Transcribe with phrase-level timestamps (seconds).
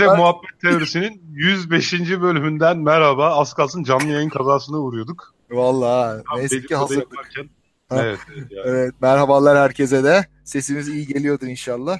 [0.00, 0.18] Herkese ben...
[0.18, 1.92] Muhabbet Teorisi'nin 105.
[2.20, 3.36] bölümünden merhaba.
[3.36, 5.34] Az kalsın canlı yayın kazasına uğruyorduk.
[5.50, 7.08] Vallahi neyse ki hazırdık.
[7.92, 8.62] Evet, evet, yani.
[8.64, 10.26] evet, merhabalar herkese de.
[10.44, 11.98] Sesimiz iyi geliyordur inşallah.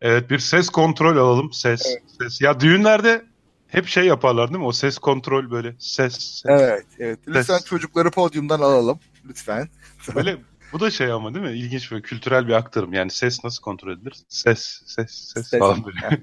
[0.00, 1.52] Evet, bir ses kontrol alalım.
[1.52, 2.02] Ses, evet.
[2.20, 2.40] ses.
[2.40, 3.24] Ya düğünlerde
[3.68, 4.66] hep şey yaparlar değil mi?
[4.66, 6.12] O ses kontrol böyle ses.
[6.12, 6.42] ses.
[6.46, 7.18] Evet, evet.
[7.28, 7.64] Lütfen ses.
[7.64, 8.98] çocukları podyumdan alalım.
[9.28, 9.68] Lütfen.
[10.14, 10.38] Böyle
[10.72, 11.52] bu da şey ama değil mi?
[11.52, 12.92] İlginç ve kültürel bir aktarım.
[12.92, 14.14] Yani ses nasıl kontrol edilir?
[14.28, 15.58] Ses, ses, ses, ses.
[15.58, 16.22] falan böyle.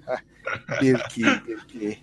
[0.81, 1.99] bir, iki, bir, iki.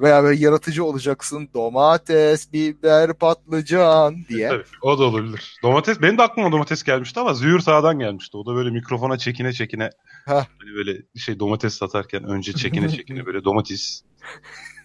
[0.00, 1.48] Veya böyle yaratıcı olacaksın.
[1.54, 4.48] Domates, biber, patlıcan diye.
[4.48, 5.58] Tabii, o da olabilir.
[5.62, 8.36] Domates, benim de aklıma domates gelmişti ama Züğür Sağ'dan gelmişti.
[8.36, 9.90] O da böyle mikrofona çekine çekine.
[10.26, 14.02] Hani böyle şey domates satarken önce çekine çekine böyle domates.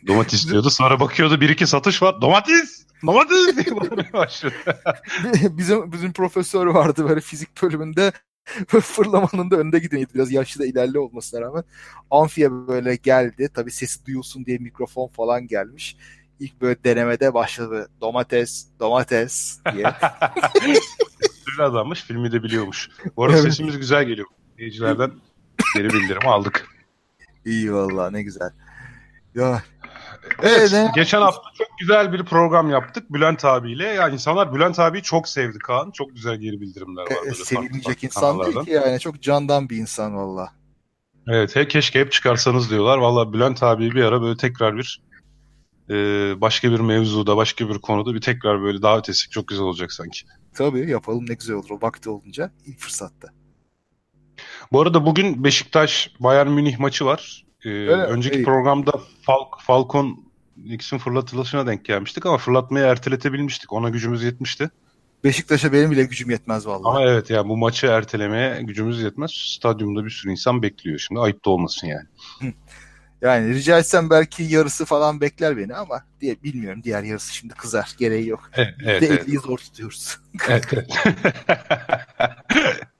[0.07, 0.69] Domates diyordu.
[0.69, 2.21] Sonra bakıyordu bir iki satış var.
[2.21, 2.85] Domates!
[3.05, 4.53] Domates diye bağırmaya başladı.
[5.49, 8.11] bizim, bizim profesör vardı böyle fizik bölümünde
[8.67, 10.13] fırlamanın da önde gideniydi.
[10.13, 11.63] Biraz yaşlı da ilerli olmasına rağmen.
[12.11, 13.49] Amfiye böyle geldi.
[13.53, 15.97] Tabii sesi duyulsun diye mikrofon falan gelmiş.
[16.39, 17.89] İlk böyle denemede başladı.
[18.01, 19.85] Domates, domates diye.
[21.45, 22.03] Sürü adammış.
[22.03, 22.89] Filmi de biliyormuş.
[23.17, 23.45] Bu arada evet.
[23.45, 24.27] sesimiz güzel geliyor.
[24.57, 25.11] Seyircilerden
[25.75, 26.67] geri bildirim aldık.
[27.45, 28.51] İyi valla ne güzel.
[29.35, 29.63] Ya
[30.39, 33.87] Evet, evet, geçen hafta çok güzel bir program yaptık Bülent abiyle.
[33.87, 35.91] Yani insanlar Bülent abiyi çok sevdi Kaan.
[35.91, 37.27] Çok güzel geri bildirimler var.
[37.27, 38.99] E, sevilmeyecek insan değil ki yani.
[38.99, 40.49] Çok candan bir insan valla.
[41.27, 42.97] Evet, he, keşke hep çıkarsanız diyorlar.
[42.97, 45.01] Valla Bülent abi bir ara böyle tekrar bir
[45.89, 45.95] e,
[46.41, 50.19] başka bir mevzuda, başka bir konuda bir tekrar böyle davet etsek çok güzel olacak sanki.
[50.53, 53.27] Tabii yapalım ne güzel olur o vakti olunca ilk fırsatta.
[54.71, 57.44] Bu arada bugün Beşiktaş Bayern Münih maçı var.
[57.65, 58.43] Ee, önceki iyi.
[58.43, 60.25] programda Falk, Falcon
[60.65, 63.73] X'in fırlatılışına denk gelmiştik ama fırlatmayı erteletebilmiştik.
[63.73, 64.69] Ona gücümüz yetmişti.
[65.23, 66.89] Beşiktaş'a benim bile gücüm yetmez vallahi.
[66.89, 69.31] Ama evet yani bu maçı ertelemeye gücümüz yetmez.
[69.31, 71.21] Stadyumda bir sürü insan bekliyor şimdi.
[71.21, 72.07] Ayıp da olmasın yani.
[73.21, 77.95] Yani rica etsem belki yarısı falan bekler beni ama diye bilmiyorum diğer yarısı şimdi kızar.
[77.97, 78.49] Gereği yok.
[78.53, 79.41] Evet, evet, de evet.
[79.43, 80.17] zor tutuyoruz.
[80.49, 80.89] evet, evet.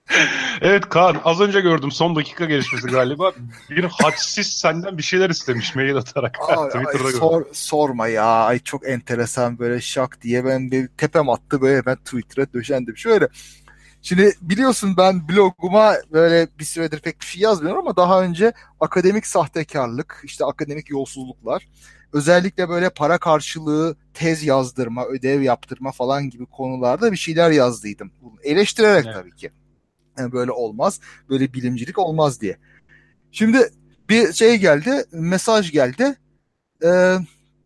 [0.62, 3.32] evet Kaan az önce gördüm son dakika gelişmesi galiba.
[3.70, 6.38] Bir hadsiz senden bir şeyler istemiş mail atarak.
[6.48, 11.30] Ay, Twitter'da ay, sor, sorma ya ay çok enteresan böyle şak diye ben bir tepem
[11.30, 12.98] attı böyle ben Twitter'a döşendim.
[12.98, 13.28] Şöyle
[14.06, 19.28] Şimdi biliyorsun ben bloguma böyle bir süredir pek bir şey yazmıyorum ama daha önce akademik
[19.28, 21.68] sahtekarlık, işte akademik yolsuzluklar,
[22.14, 28.12] özellikle böyle para karşılığı tez yazdırma, ödev yaptırma falan gibi konularda bir şeyler yazdıydım.
[28.44, 29.16] Eleştirerek evet.
[29.16, 29.52] tabii ki.
[30.18, 31.00] Yani böyle olmaz,
[31.30, 32.58] böyle bilimcilik olmaz diye.
[33.32, 33.70] Şimdi
[34.10, 36.16] bir şey geldi, mesaj geldi.
[36.84, 37.18] Ee,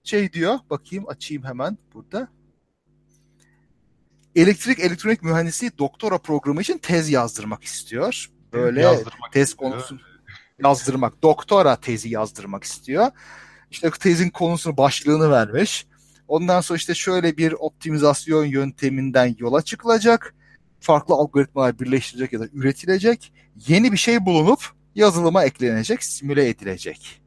[0.04, 2.28] şey diyor, bakayım açayım hemen burada.
[4.36, 8.30] Elektrik elektronik mühendisliği doktora programı için tez yazdırmak istiyor.
[8.54, 10.00] Böyle yazdırmak tez konusu
[10.64, 13.12] yazdırmak, doktora tezi yazdırmak istiyor.
[13.72, 15.88] İşte tezin konusunu başlığını vermiş.
[16.28, 20.36] Ondan sonra işte şöyle bir optimizasyon yönteminden yola çıkılacak
[20.80, 23.34] farklı algoritmalar birleştirecek ya da üretilecek.
[23.68, 24.60] Yeni bir şey bulunup
[24.96, 27.22] yazılıma eklenecek, simüle edilecek.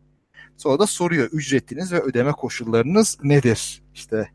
[0.57, 3.83] Sonra da soruyor ücretiniz ve ödeme koşullarınız nedir?
[3.95, 4.31] İşte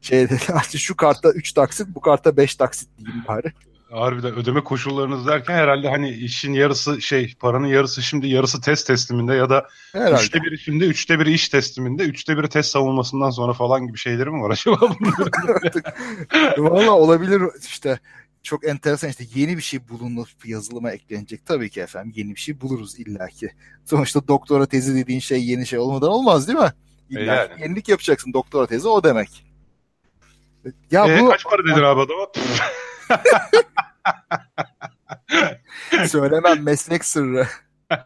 [0.00, 0.22] şey
[0.52, 3.52] artık şu kartta 3 taksit, bu kartta 5 taksit diyeyim bari.
[3.90, 9.34] Harbiden ödeme koşullarınız derken herhalde hani işin yarısı şey paranın yarısı şimdi yarısı test tesliminde
[9.34, 10.22] ya da herhalde.
[10.22, 14.30] üçte biri şimdi üçte biri iş tesliminde üçte biri test savunmasından sonra falan gibi şeyleri
[14.30, 14.78] mi var acaba
[16.58, 17.98] Valla olabilir işte
[18.44, 21.46] çok enteresan işte yeni bir şey bulunup yazılıma eklenecek.
[21.46, 23.50] Tabii ki efendim yeni bir şey buluruz illaki.
[23.84, 26.72] Sonuçta doktora tezi dediğin şey yeni şey olmadan olmaz değil mi?
[27.10, 27.62] İlla e yani.
[27.62, 29.46] yenilik yapacaksın doktora tezi o demek.
[30.90, 32.26] Ya ee, bu kaç para dedin abi adama?
[36.08, 37.48] Söylemem meslek sırrı.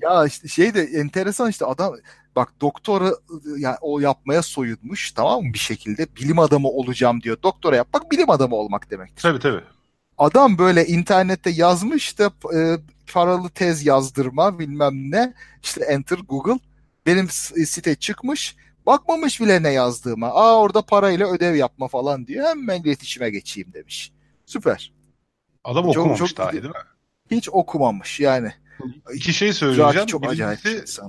[0.00, 1.94] ya işte şey de enteresan işte adam
[2.36, 3.12] bak doktora
[3.58, 7.36] yani o yapmaya soyunmuş tamam mı bir şekilde bilim adamı olacağım diyor.
[7.42, 9.22] Doktora yapmak bilim adamı olmak demektir.
[9.22, 9.62] Tabii tabii.
[10.18, 12.78] Adam böyle internette yazmış da e,
[13.12, 16.58] paralı tez yazdırma bilmem ne işte enter Google
[17.06, 20.26] benim site çıkmış bakmamış bile ne yazdığıma.
[20.26, 22.46] Aa orada parayla ödev yapma falan diyor.
[22.46, 24.12] Hemen iletişime geçeyim demiş.
[24.46, 24.92] Süper.
[25.64, 26.72] Adam çok, okumamış çok, dahi değil mi?
[27.30, 28.52] Hiç okumamış yani.
[29.14, 30.06] İki şey söyleyeceğim.
[30.06, 30.60] Çok acayip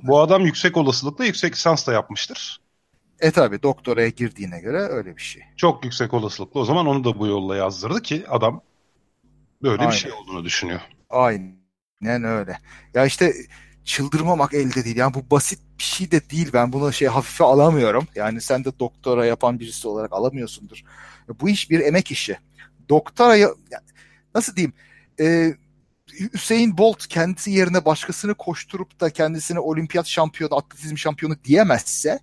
[0.04, 2.60] bu adam yüksek olasılıkla yüksek lisans da yapmıştır.
[3.20, 5.42] E tabi doktoraya girdiğine göre öyle bir şey.
[5.58, 8.62] Çok yüksek olasılıkla o zaman onu da bu yolla yazdırdı ki adam
[9.62, 9.92] böyle Aynen.
[9.92, 10.80] bir şey olduğunu düşünüyor.
[11.10, 12.60] Aynen öyle.
[12.94, 13.34] Ya işte
[13.84, 14.96] çıldırmamak elde değil.
[14.98, 16.50] Yani bu basit bir şey de değil.
[16.54, 18.08] Ben bunu şey hafife alamıyorum.
[18.16, 20.82] Yani sen de doktora yapan birisi olarak alamıyorsundur.
[21.42, 22.38] Bu iş bir emek işi.
[22.90, 23.50] Doktora
[24.36, 24.74] nasıl diyeyim?
[25.20, 25.54] E,
[26.34, 32.20] Hüseyin Bolt kendisi yerine başkasını koşturup da kendisine olimpiyat şampiyonu, atletizm şampiyonu diyemezse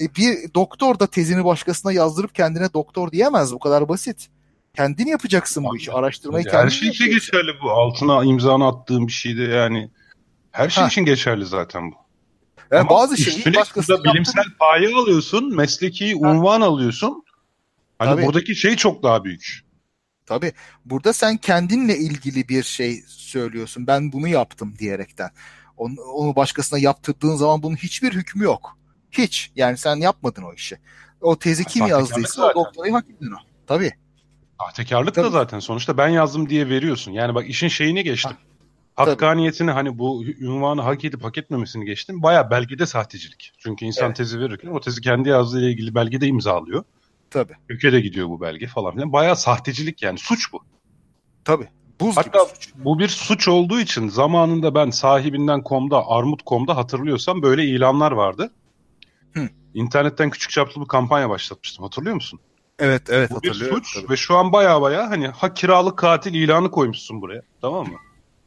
[0.00, 3.52] e, bir doktor da tezini başkasına yazdırıp kendine doktor diyemez.
[3.52, 4.28] Bu kadar basit.
[4.76, 5.92] Kendin yapacaksın bu işi.
[5.92, 7.70] Araştırmayı kendin Her şey için geçerli bu.
[7.70, 9.90] Altına imzanı attığım bir şeydi yani.
[10.52, 10.88] Her şey ha.
[10.88, 11.94] için geçerli zaten bu.
[12.70, 14.54] Yani Ama bazı şeyi başkasına bilimsel yaptığın...
[14.58, 16.30] paye alıyorsun, mesleki ha.
[16.30, 17.24] unvan alıyorsun.
[17.98, 18.26] Hani Tabii.
[18.26, 19.60] buradaki şey çok daha büyük.
[20.30, 20.52] Tabii.
[20.84, 23.86] Burada sen kendinle ilgili bir şey söylüyorsun.
[23.86, 25.30] Ben bunu yaptım diyerekten.
[25.76, 28.78] Onu, onu başkasına yaptırdığın zaman bunun hiçbir hükmü yok.
[29.10, 29.52] Hiç.
[29.56, 30.78] Yani sen yapmadın o işi.
[31.20, 33.38] O tezi kim yazdıysa o doktorayı hak ettin o.
[33.66, 33.92] Tabii.
[34.60, 35.26] Sahtekarlık Tabii.
[35.26, 37.12] da zaten sonuçta ben yazdım diye veriyorsun.
[37.12, 38.36] Yani bak işin şeyini geçtim.
[38.94, 39.06] Ha.
[39.06, 42.22] Hakkaniyetini hani bu ünvanı hak edip hak etmemesini geçtim.
[42.22, 43.52] Baya belgede sahtecilik.
[43.58, 44.16] Çünkü insan evet.
[44.16, 46.84] tezi verirken o tezi kendi yazdığı ile ilgili belgede imzalıyor.
[47.30, 47.52] Tabii.
[47.68, 49.12] Ülkede gidiyor bu belge falan filan.
[49.12, 50.60] Baya sahtecilik yani suç bu.
[51.44, 51.68] Tabii.
[52.00, 52.72] Buz Hatta gibi suç.
[52.74, 58.52] bu bir suç olduğu için zamanında ben sahibinden komda, armut.com'da hatırlıyorsam böyle ilanlar vardı.
[59.32, 59.48] Hı.
[59.74, 61.82] İnternetten küçük çaplı bir kampanya başlatmıştım.
[61.84, 62.40] Hatırlıyor musun?
[62.78, 63.76] Evet evet Bu hatırlıyorum.
[63.78, 64.10] bir suç tabii.
[64.12, 67.42] ve şu an baya baya hani ha kiralık katil ilanı koymuşsun buraya.
[67.60, 67.94] Tamam mı?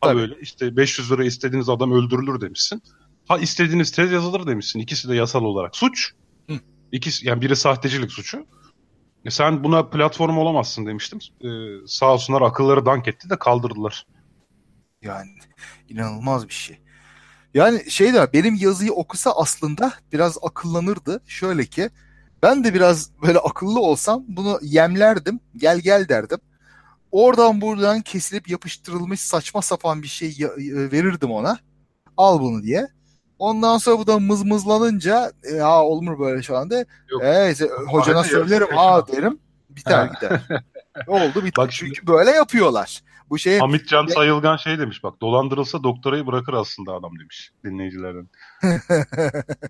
[0.01, 0.19] Ha tabii.
[0.19, 2.81] böyle işte 500 lira istediğiniz adam öldürülür demişsin.
[3.27, 4.79] Ha istediğiniz tez yazılır demişsin.
[4.79, 6.11] İkisi de yasal olarak suç.
[6.49, 6.59] Hı.
[6.91, 8.45] İkisi yani biri sahtecilik suçu.
[9.25, 11.19] E sen buna platform olamazsın demiştim.
[11.41, 11.47] Ee,
[11.87, 14.07] sağ olsunlar akılları dank etti de kaldırdılar.
[15.01, 15.29] Yani
[15.89, 16.79] inanılmaz bir şey.
[17.53, 21.21] Yani şey de benim yazıyı okusa aslında biraz akıllanırdı.
[21.25, 21.89] Şöyle ki
[22.43, 25.39] ben de biraz böyle akıllı olsam bunu yemlerdim.
[25.57, 26.39] Gel gel derdim.
[27.11, 31.59] Oradan buradan kesilip yapıştırılmış saçma sapan bir şey e, verirdim ona.
[32.17, 32.87] Al bunu diye.
[33.39, 36.85] Ondan sonra bu da mızmızlanınca ya olur mu böyle şu anda?
[37.09, 37.23] Yok.
[37.23, 37.55] E,
[37.87, 39.39] hocana söylerim ha derim.
[39.69, 40.41] Biter gider.
[41.07, 41.57] oldu bitti.
[41.57, 43.01] Bak Çünkü böyle yapıyorlar.
[43.29, 48.29] Bu şey Hamit Can Sayılgan şey demiş bak dolandırılsa doktorayı bırakır aslında adam demiş dinleyicilerden.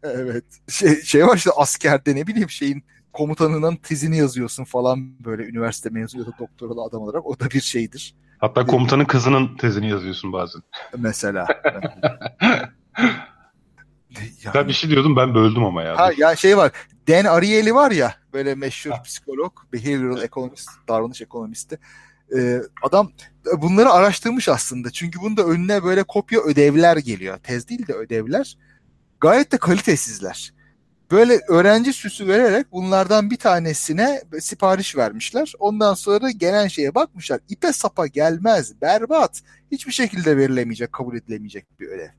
[0.03, 0.45] evet.
[0.69, 2.83] Şey, şey var işte askerde ne bileyim şeyin
[3.13, 7.61] komutanının tezini yazıyorsun falan böyle üniversite mezunu ya da doktoralı adam olarak o da bir
[7.61, 8.15] şeydir.
[8.37, 10.61] Hatta komutanın kızının tezini yazıyorsun bazen.
[10.97, 11.47] Mesela.
[14.43, 14.53] yani...
[14.53, 15.97] Ben bir şey diyordum ben böldüm ama ya.
[15.97, 16.71] Ha ya şey var.
[17.07, 19.01] Dan Ariely var ya böyle meşhur ha.
[19.01, 21.79] psikolog, behavioral economist, davranış ekonomisti.
[22.37, 23.11] Ee, adam
[23.57, 24.91] bunları araştırmış aslında.
[24.91, 27.37] Çünkü bunda önüne böyle kopya ödevler geliyor.
[27.37, 28.57] Tez değil de ödevler.
[29.21, 30.53] Gayet de kalitesizler.
[31.11, 35.53] Böyle öğrenci süsü vererek bunlardan bir tanesine sipariş vermişler.
[35.59, 37.39] Ondan sonra gelen şeye bakmışlar.
[37.49, 39.41] İpe sapa gelmez, berbat.
[39.71, 42.09] Hiçbir şekilde verilemeyecek, kabul edilemeyecek bir ödev.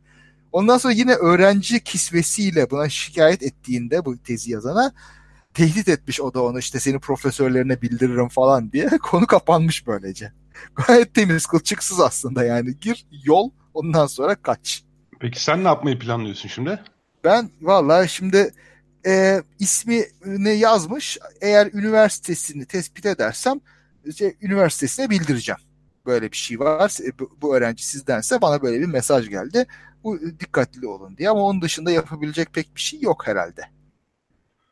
[0.55, 4.93] Ondan sonra yine öğrenci kisvesiyle buna şikayet ettiğinde bu tezi yazana
[5.55, 8.89] tehdit etmiş o da onu işte seni profesörlerine bildiririm falan diye.
[9.03, 10.33] Konu kapanmış böylece.
[10.75, 12.79] Gayet temiz, kılçıksız aslında yani.
[12.81, 14.85] Gir, yol, ondan sonra kaç.
[15.21, 16.83] Peki sen ne yapmayı planlıyorsun şimdi?
[17.25, 18.55] Ben vallahi şimdi
[19.07, 21.19] e, ismini yazmış.
[21.41, 23.61] Eğer üniversitesini tespit edersem
[24.05, 25.61] işte, üniversitesine bildireceğim.
[26.07, 26.93] Böyle bir şey var.
[27.43, 29.67] Bu öğrenci sizdense bana böyle bir mesaj geldi.
[30.41, 33.63] Dikkatli olun diye ama onun dışında yapabilecek pek bir şey yok herhalde.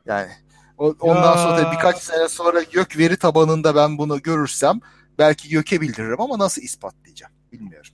[0.07, 0.31] Yani
[0.79, 1.39] ondan ya.
[1.39, 4.81] sonra birkaç sene sonra gök veri tabanında ben bunu görürsem
[5.19, 7.93] belki göke bildiririm ama nasıl ispatlayacağım bilmiyorum.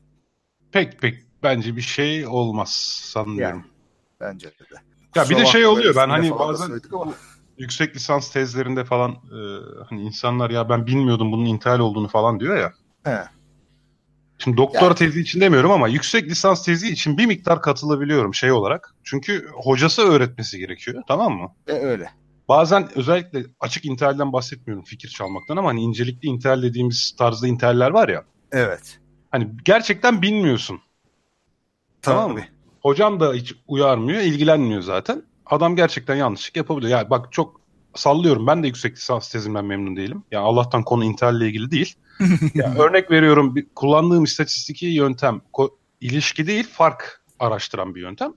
[0.72, 2.68] Pek pek bence bir şey olmaz
[3.12, 3.40] sanıyorum.
[3.40, 3.62] Yani,
[4.20, 4.64] bence de.
[5.14, 6.80] Ya bir de şey oluyor ben hani bazen
[7.58, 9.38] yüksek lisans tezlerinde falan e,
[9.88, 12.72] hani insanlar ya ben bilmiyordum bunun intihal olduğunu falan diyor ya.
[13.04, 13.37] He.
[14.38, 14.94] Şimdi doktora yani.
[14.94, 18.94] tezi için demiyorum ama yüksek lisans tezi için bir miktar katılabiliyorum şey olarak.
[19.04, 21.54] Çünkü hocası öğretmesi gerekiyor tamam mı?
[21.66, 22.10] E öyle.
[22.48, 28.08] Bazen özellikle açık intihalden bahsetmiyorum fikir çalmaktan ama hani incelikli intihal dediğimiz tarzda intihaller var
[28.08, 28.24] ya.
[28.52, 28.98] Evet.
[29.30, 30.80] Hani gerçekten bilmiyorsun.
[32.02, 32.44] Tamam, tamam mı?
[32.82, 35.22] Hocam da hiç uyarmıyor, ilgilenmiyor zaten.
[35.46, 36.98] Adam gerçekten yanlışlık yapabiliyor.
[36.98, 37.60] Yani bak çok
[37.94, 38.46] sallıyorum.
[38.46, 40.22] Ben de yüksek lisans tezimden memnun değilim.
[40.30, 41.94] Yani Allah'tan konu intihalle ilgili değil.
[42.54, 48.32] yani örnek veriyorum bir, kullandığım istatistiki yöntem ko- ilişki değil fark araştıran bir yöntem.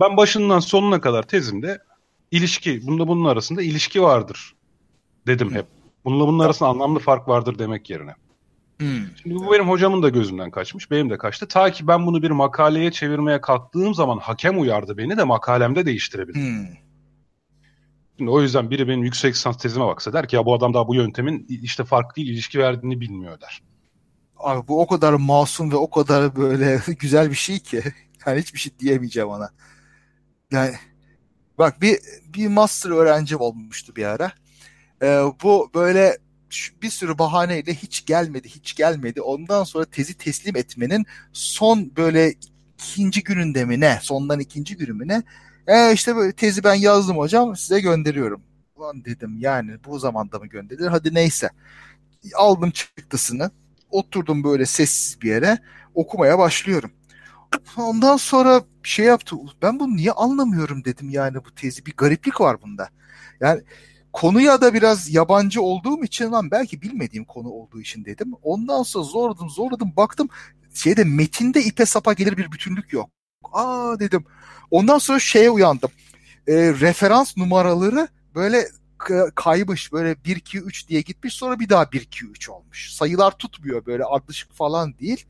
[0.00, 1.78] ben başından sonuna kadar tezimde
[2.30, 4.54] ilişki, bununla bunun arasında ilişki vardır
[5.26, 5.66] dedim hep.
[6.04, 8.14] Bununla bunun arasında anlamlı fark vardır demek yerine.
[9.22, 11.48] Şimdi bu benim hocamın da gözünden kaçmış, benim de kaçtı.
[11.48, 16.68] Ta ki ben bunu bir makaleye çevirmeye kalktığım zaman hakem uyardı beni de makalemde değiştirebildim.
[18.22, 20.88] Şimdi o yüzden biri benim yüksek lisans tezime baksa der ki ya bu adam daha
[20.88, 23.62] bu yöntemin işte farklı ilişki verdiğini bilmiyor der.
[24.36, 27.82] Abi bu o kadar masum ve o kadar böyle güzel bir şey ki
[28.26, 29.50] yani hiçbir şey diyemeyeceğim ona.
[30.52, 30.74] Yani
[31.58, 31.98] bak bir
[32.34, 34.32] bir master öğrenci olmuştu bir ara.
[35.02, 36.18] Ee, bu böyle
[36.82, 39.22] bir sürü bahaneyle hiç gelmedi, hiç gelmedi.
[39.22, 42.34] Ondan sonra tezi teslim etmenin son böyle
[42.78, 43.98] ikinci gününde mi ne?
[44.02, 45.22] Sondan ikinci günü mü ne?
[45.66, 48.42] E işte böyle tezi ben yazdım hocam size gönderiyorum.
[48.76, 50.86] Ulan dedim yani bu zamanda mı gönderilir?
[50.86, 51.50] Hadi neyse.
[52.36, 53.50] Aldım çıktısını.
[53.90, 55.58] Oturdum böyle sessiz bir yere.
[55.94, 56.92] Okumaya başlıyorum.
[57.76, 59.36] Ondan sonra şey yaptı.
[59.62, 61.86] Ben bunu niye anlamıyorum dedim yani bu tezi.
[61.86, 62.88] Bir gariplik var bunda.
[63.40, 63.62] Yani
[64.12, 68.32] konuya da biraz yabancı olduğum için lan belki bilmediğim konu olduğu için dedim.
[68.42, 70.28] Ondan sonra zorladım zorladım baktım
[70.74, 73.10] şeyde metinde ipe sapa gelir bir bütünlük yok.
[73.52, 74.24] Aa dedim.
[74.72, 75.90] Ondan sonra şeye uyandım.
[76.46, 78.68] E, referans numaraları böyle
[79.34, 82.92] kaymış böyle 1 2 3 diye gitmiş sonra bir daha 1 2 3 olmuş.
[82.92, 85.26] Sayılar tutmuyor böyle ardışık falan değil.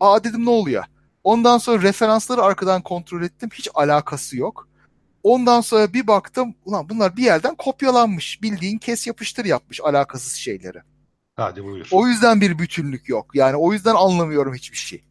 [0.00, 0.84] Aa dedim ne oluyor?
[1.24, 3.50] Ondan sonra referansları arkadan kontrol ettim.
[3.54, 4.68] Hiç alakası yok.
[5.22, 8.42] Ondan sonra bir baktım ulan bunlar bir yerden kopyalanmış.
[8.42, 10.78] Bildiğin kes yapıştır yapmış alakasız şeyleri.
[11.36, 11.88] Hadi buyur.
[11.90, 13.30] O yüzden bir bütünlük yok.
[13.34, 15.04] Yani o yüzden anlamıyorum hiçbir şey.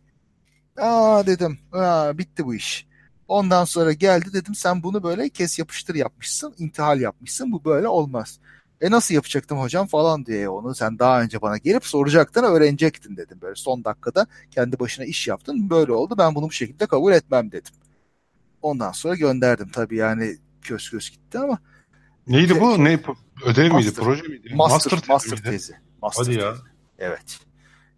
[0.77, 1.59] Aa dedim.
[1.71, 2.88] Aa, bitti bu iş.
[3.29, 6.55] Ondan sonra geldi dedim sen bunu böyle kes yapıştır yapmışsın.
[6.57, 7.51] intihal yapmışsın.
[7.51, 8.39] Bu böyle olmaz.
[8.81, 13.41] E nasıl yapacaktım hocam falan diye onu sen daha önce bana gelip soracaktın öğrenecektin dedim.
[13.41, 17.51] Böyle son dakikada kendi başına iş yaptın böyle oldu ben bunu bu şekilde kabul etmem
[17.51, 17.73] dedim.
[18.61, 21.59] Ondan sonra gönderdim tabii yani kös kös gitti ama.
[22.27, 22.83] Neydi bu?
[22.83, 22.99] Ne
[23.45, 23.93] ödev miydi?
[23.93, 24.51] Proje miydi?
[24.55, 25.43] Master, master, master tezi.
[25.43, 25.73] tezi.
[26.01, 26.55] Master Hadi ya.
[26.99, 27.39] Evet.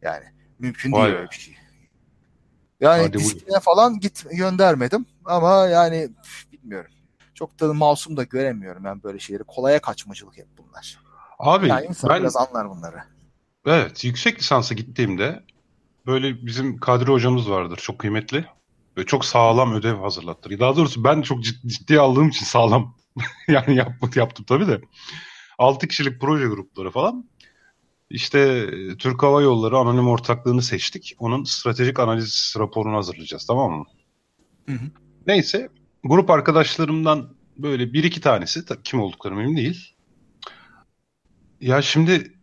[0.01, 0.25] Yani
[0.59, 1.57] mümkün Vay değil öyle bir şey.
[2.81, 3.61] Yani Hadi disipline bu...
[3.61, 6.09] falan git göndermedim ama yani
[6.51, 6.91] bilmiyorum.
[7.33, 9.43] Çok da masum da göremiyorum ben böyle şeyleri.
[9.43, 10.99] Kolaya kaçmacılık hep bunlar.
[11.39, 13.03] Abi yani ben biraz anlar bunları.
[13.65, 15.43] Evet, yüksek lisansa gittiğimde
[16.05, 18.45] böyle bizim Kadri hocamız vardır çok kıymetli.
[18.97, 20.59] Böyle çok sağlam ödev hazırlattır.
[20.59, 22.95] Daha doğrusu ben çok ciddi, ciddi aldığım için sağlam
[23.47, 24.81] yani yaptım, yaptım tabii de.
[25.57, 27.29] 6 kişilik proje grupları falan.
[28.09, 31.15] İşte e, Türk Hava Yolları anonim ortaklığını seçtik.
[31.19, 33.85] Onun stratejik analiz raporunu hazırlayacağız tamam mı?
[34.65, 34.85] Hı hı.
[35.27, 35.69] Neyse
[36.03, 39.95] grup arkadaşlarımdan böyle bir iki tanesi kim oldukları emin değil.
[41.61, 42.33] Ya şimdi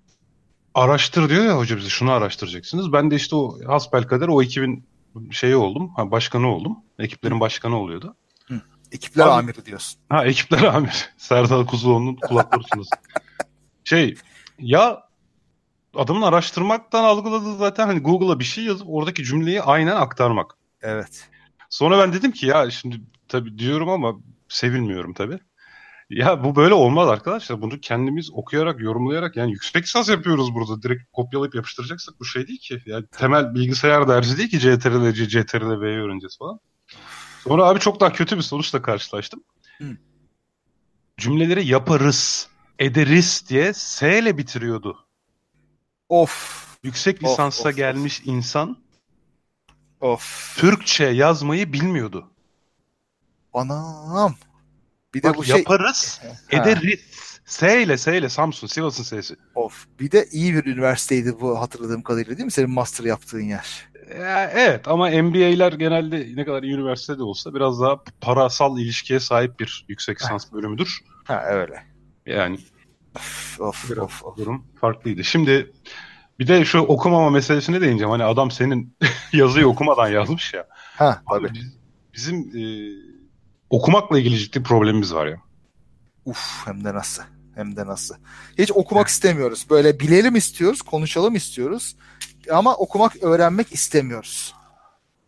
[0.75, 2.93] araştır diyor ya hoca bize şunu araştıracaksınız.
[2.93, 4.87] Ben de işte o hasbelkader o ekibin
[5.31, 5.89] şeyi oldum.
[5.97, 6.77] Ha, başkanı oldum.
[6.99, 8.17] Ekiplerin başkanı oluyordu.
[8.49, 8.61] Hı.
[8.93, 10.01] Ekipler Abi, amiri diyorsun.
[10.09, 10.93] Ha ekipler amiri.
[11.17, 12.89] Serdar Kuzuloğlu'nun kulaklarısınız.
[13.85, 14.15] şey
[14.59, 15.03] ya
[15.95, 20.55] adamın araştırmaktan algıladığı zaten hani Google'a bir şey yazıp oradaki cümleyi aynen aktarmak.
[20.83, 21.29] Evet.
[21.69, 24.15] Sonra ben dedim ki ya şimdi tabii diyorum ama
[24.49, 25.39] sevilmiyorum tabii.
[26.11, 27.63] Ya bu böyle olmaz arkadaşlar.
[27.63, 30.83] Bunu kendimiz okuyarak, yorumlayarak yani yüksek lisans yapıyoruz burada.
[30.83, 32.83] Direkt kopyalayıp yapıştıracaksak bu şey değil ki.
[32.87, 36.61] Yani temel bilgisayar dersi değil ki CTRL C, CTRL V'yi öğreneceğiz falan.
[37.45, 39.45] Sonra abi çok daha kötü bir sonuçla karşılaştım.
[39.79, 39.97] Hı.
[41.17, 42.49] Cümleleri yaparız,
[42.79, 45.07] ederiz diye S ile bitiriyordu.
[46.09, 46.69] Of.
[46.83, 48.27] Yüksek lisansa of, of, gelmiş of.
[48.27, 48.77] insan
[50.01, 50.57] of.
[50.59, 52.31] Türkçe yazmayı bilmiyordu.
[53.55, 54.35] Anam.
[55.15, 57.01] Bir de Bak, bu şey yaparız, ederiz.
[57.45, 59.37] S ile S ile Samsun, Sivas'ın S'si.
[59.55, 59.87] Of.
[60.01, 62.51] Bir de iyi bir üniversiteydi bu hatırladığım kadarıyla değil mi?
[62.51, 63.89] Senin master yaptığın yer.
[64.19, 69.61] Ya, evet ama MBA'ler genelde ne kadar iyi üniversitede olsa biraz daha parasal ilişkiye sahip
[69.61, 71.01] bir yüksek lisans bölümüdür.
[71.25, 71.85] Ha öyle.
[72.27, 72.59] Yani
[73.59, 74.37] of, biraz of, of.
[74.37, 75.25] durum farklıydı.
[75.25, 75.73] Şimdi
[76.39, 78.11] bir de şu okumama meselesine değineceğim.
[78.11, 78.97] Hani adam senin
[79.33, 80.67] yazıyı okumadan yazmış ya.
[80.97, 81.53] Ha tabii.
[82.15, 82.63] bizim e,
[83.71, 85.37] okumakla ilgili ciddi problemimiz var ya.
[86.25, 87.23] Uf hem de nasıl.
[87.55, 88.15] Hem de nasıl.
[88.59, 89.67] Hiç okumak istemiyoruz.
[89.71, 91.97] Böyle bilelim istiyoruz, konuşalım istiyoruz.
[92.51, 94.55] Ama okumak, öğrenmek istemiyoruz.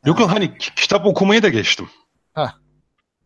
[0.06, 1.90] Yok yok hani kitap okumayı da geçtim.
[2.32, 2.54] Ha.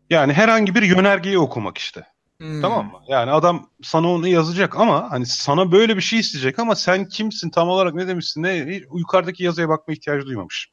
[0.09, 2.05] Yani herhangi bir yönergeyi okumak işte.
[2.37, 2.61] Hmm.
[2.61, 2.99] Tamam mı?
[3.07, 7.49] Yani adam sana onu yazacak ama hani sana böyle bir şey isteyecek ama sen kimsin
[7.49, 10.71] tam olarak ne demişsin ne yukarıdaki yazıya bakma ihtiyacı duymamış.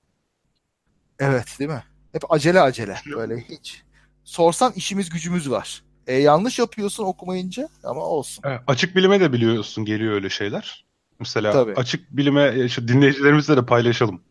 [1.18, 1.84] Evet değil mi?
[2.12, 3.82] Hep acele acele böyle hiç.
[4.24, 5.82] Sorsan işimiz gücümüz var.
[6.06, 8.42] E, yanlış yapıyorsun okumayınca ama olsun.
[8.46, 10.84] Evet, açık bilime de biliyorsun geliyor öyle şeyler.
[11.18, 11.74] Mesela Tabii.
[11.74, 14.22] açık bilime e, şu dinleyicilerimizle de paylaşalım.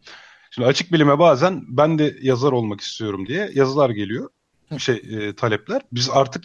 [0.51, 4.29] Şimdi açık bilime bazen ben de yazar olmak istiyorum diye yazılar geliyor
[4.77, 5.81] şey e, talepler.
[5.91, 6.43] Biz artık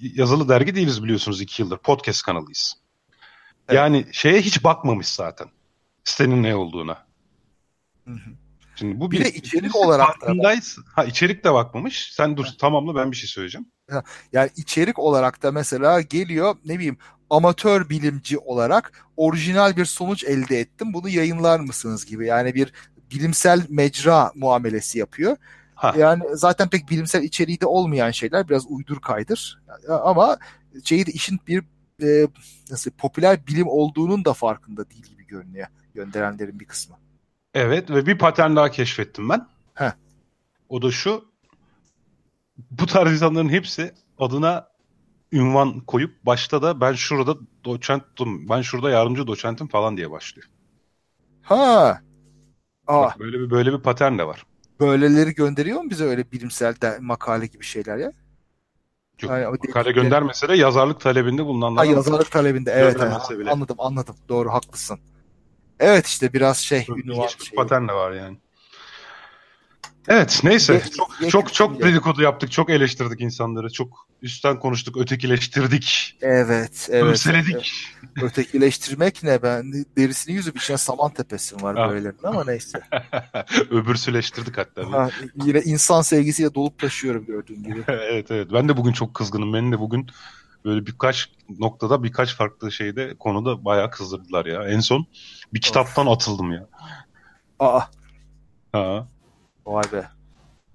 [0.00, 1.78] yazılı dergi değiliz biliyorsunuz iki yıldır.
[1.78, 2.74] Podcast kanalıyız.
[3.68, 3.76] Evet.
[3.76, 5.48] Yani şeye hiç bakmamış zaten.
[6.04, 7.06] Sitenin ne olduğuna.
[8.04, 8.30] Hı hı.
[8.76, 10.54] Şimdi bu bir, bir de içerik olarak da
[10.94, 12.12] ha içerik de bakmamış.
[12.12, 13.66] Sen dur tamamla ben bir şey söyleyeceğim.
[14.32, 16.98] Yani içerik olarak da mesela geliyor ne bileyim
[17.30, 20.92] amatör bilimci olarak orijinal bir sonuç elde ettim.
[20.92, 22.26] Bunu yayınlar mısınız gibi.
[22.26, 22.72] Yani bir
[23.10, 25.36] bilimsel mecra muamelesi yapıyor.
[25.76, 25.94] Ha.
[25.98, 29.62] Yani zaten pek bilimsel içeriği de olmayan şeyler biraz uydur kaydır.
[29.88, 30.36] Ama
[30.84, 31.64] şeyi de işin bir
[32.02, 32.28] e,
[32.70, 36.96] nasıl popüler bilim olduğunun da farkında değil gibi görünüyor gönderenlerin bir kısmı.
[37.54, 39.48] Evet ve bir patern daha keşfettim ben.
[39.74, 39.92] Heh.
[40.68, 41.24] O da şu.
[42.70, 44.68] Bu tarz insanların hepsi adına
[45.32, 50.48] ünvan koyup başta da ben şurada doçentim, ben şurada yardımcı doçentim falan diye başlıyor.
[51.42, 52.00] Ha.
[52.86, 54.46] Aa, Bak, böyle bir böyle bir patern de var.
[54.80, 58.12] Böyleleri gönderiyor mu bize öyle bilimsel de, makale gibi şeyler ya?
[59.22, 61.86] Yok, Yani makale göndermese de yazarlık talebinde bulunanlar.
[61.86, 63.50] Ha yazarlık talebinde evet, evet bile.
[63.50, 64.98] anladım anladım doğru haklısın.
[65.80, 67.56] Evet işte biraz şey ünvan İlginç bir şey.
[67.56, 68.38] patern de var yani.
[70.08, 74.96] Evet neyse Ye- çok ye- çok çok dedikodu yaptık, çok eleştirdik insanları, çok üstten konuştuk,
[74.96, 77.04] ötekileştirdik, Evet evet.
[77.04, 77.72] örseledik.
[78.22, 81.90] Ötekileştirmek ne ben derisini yüzüp içine saman tepesim var Ha.
[81.90, 82.80] böylelerinin ama neyse.
[83.70, 84.92] Öbürsüleştirdik hatta.
[84.92, 85.10] Ha,
[85.44, 87.84] yine insan sevgisiyle dolup taşıyorum gördüğün gibi.
[87.88, 88.48] evet evet.
[88.52, 89.54] Ben de bugün çok kızgınım.
[89.54, 90.06] Beni de bugün
[90.64, 94.68] böyle birkaç noktada birkaç farklı şeyde konuda bayağı kızdırdılar ya.
[94.68, 95.06] En son
[95.54, 96.68] bir kitaptan atıldım ya.
[97.58, 97.80] Aa
[98.72, 99.08] Ha.
[99.66, 100.08] Vay be.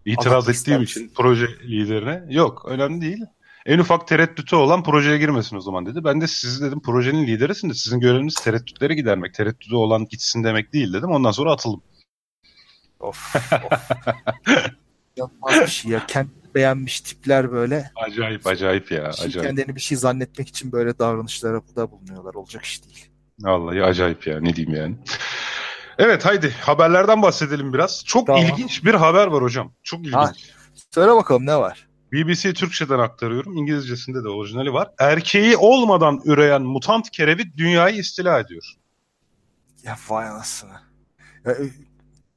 [0.05, 3.25] İtiraz Anlatmak ettiğim için proje liderine yok önemli değil.
[3.65, 6.03] En ufak tereddütü olan projeye girmesin o zaman dedi.
[6.03, 7.81] Ben de siz dedim projenin liderisiniz.
[7.81, 9.33] Sizin göreviniz tereddütleri gidermek.
[9.33, 11.11] Tereddütü olan gitsin demek değil dedim.
[11.11, 11.81] Ondan sonra atıldım.
[12.99, 13.89] Of of.
[15.17, 16.05] Yapmaz bir şey ya.
[16.07, 17.91] Kendi beğenmiş tipler böyle.
[17.95, 19.07] Acayip acayip ya.
[19.07, 19.33] Acayip.
[19.33, 22.33] kendilerini bir şey zannetmek için böyle davranışlarda bulunuyorlar.
[22.33, 23.05] Olacak iş değil.
[23.39, 24.39] Vallahi acayip ya.
[24.39, 24.95] Ne diyeyim yani.
[25.97, 28.03] Evet haydi haberlerden bahsedelim biraz.
[28.05, 28.45] Çok Tamam.
[28.45, 29.73] ilginç bir haber var hocam.
[29.83, 30.13] Çok ilginç.
[30.13, 30.33] Ha.
[30.91, 31.87] Söyle bakalım ne var?
[32.11, 33.57] BBC Türkçe'den aktarıyorum.
[33.57, 34.89] İngilizcesinde de orijinali var.
[34.99, 38.63] Erkeği olmadan üreyen mutant kerevit dünyayı istila ediyor.
[39.83, 40.73] Ya vay anasını.
[41.45, 41.69] Ya, e,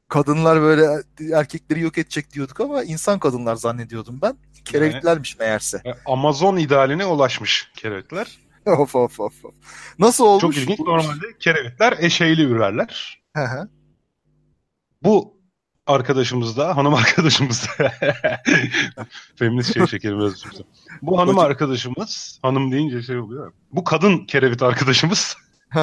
[0.08, 0.86] kadınlar böyle
[1.32, 4.36] erkekleri yok edecek diyorduk ama insan kadınlar zannediyordum ben.
[4.64, 5.82] Kerevitlermiş meğerse.
[5.86, 8.38] E, Amazon idealine ulaşmış kerevitler.
[8.66, 9.44] of of of.
[9.44, 9.54] of.
[9.98, 10.40] Nasıl olmuş?
[10.40, 10.78] Çok ilginç.
[10.78, 13.23] Normalde kerevitler eşeğli ürerler.
[13.36, 13.68] Hı hı.
[15.02, 15.34] Bu
[15.86, 17.92] arkadaşımız da, hanım arkadaşımız da
[19.36, 20.66] feminist şey şekerim üzüldüm.
[21.02, 23.52] Bu hanım arkadaşımız, hanım deyince şey oluyor.
[23.72, 25.36] Bu kadın kerevit arkadaşımız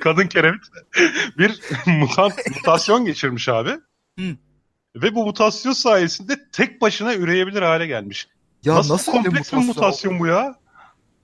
[0.00, 0.62] kadın kerevit
[1.38, 3.70] bir mutant, mutasyon geçirmiş abi.
[4.18, 4.36] Hı.
[4.96, 8.28] Ve bu mutasyon sayesinde tek başına üreyebilir hale gelmiş.
[8.64, 9.66] Ya nasıl, nasıl kompleks bir mutasyon?
[9.66, 10.54] mutasyon bu ya?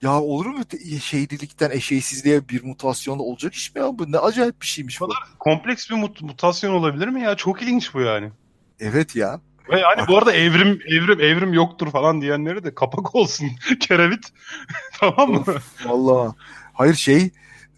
[0.01, 3.99] Ya olur mu te- şeydilikten eşeğsizliğe bir mutasyon olacak iş mi ya?
[3.99, 5.09] Bu ne acayip bir şeymiş bu.
[5.39, 7.35] Kompleks bir mut- mutasyon olabilir mi ya?
[7.35, 8.31] Çok ilginç bu yani.
[8.79, 9.39] Evet ya.
[9.69, 13.47] Ve hani bu arada evrim evrim evrim yoktur falan diyenleri de kapak olsun
[13.79, 14.25] kerevit.
[14.99, 15.43] tamam mı?
[15.85, 16.35] Vallahi.
[16.73, 17.31] Hayır şey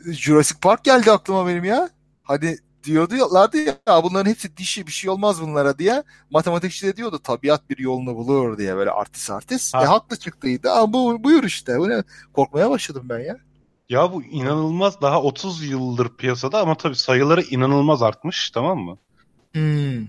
[0.05, 1.89] Jurassic Park geldi aklıma benim ya.
[2.23, 6.03] Hani diyorlardı ya bunların hepsi dişi bir şey olmaz bunlara diye.
[6.29, 9.73] Matematikçi de diyordu tabiat bir yolunu bulur diye böyle artist artist.
[9.73, 9.83] Ha.
[9.83, 10.71] E haklı çıktıydı.
[10.71, 11.79] Ama bu, buyur işte.
[11.79, 12.03] Bu ne?
[12.33, 13.37] Korkmaya başladım ben ya.
[13.89, 18.97] Ya bu inanılmaz daha 30 yıldır piyasada ama tabii sayıları inanılmaz artmış tamam mı?
[19.53, 20.07] Hmm.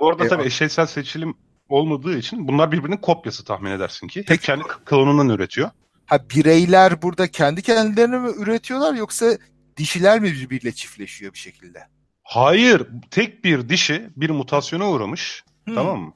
[0.00, 1.34] Bu arada E, tabii eşeysel seçilim
[1.68, 4.24] olmadığı için bunlar birbirinin kopyası tahmin edersin ki.
[4.28, 4.46] Peki.
[4.46, 5.70] kendi klonundan üretiyor.
[6.06, 9.38] Ha bireyler burada kendi kendilerini mi üretiyorlar yoksa
[9.78, 11.86] dişiler mi birbiriyle çiftleşiyor bir şekilde?
[12.22, 15.44] Hayır, tek bir dişi bir mutasyona uğramış.
[15.64, 15.74] Hmm.
[15.74, 16.12] Tamam mı?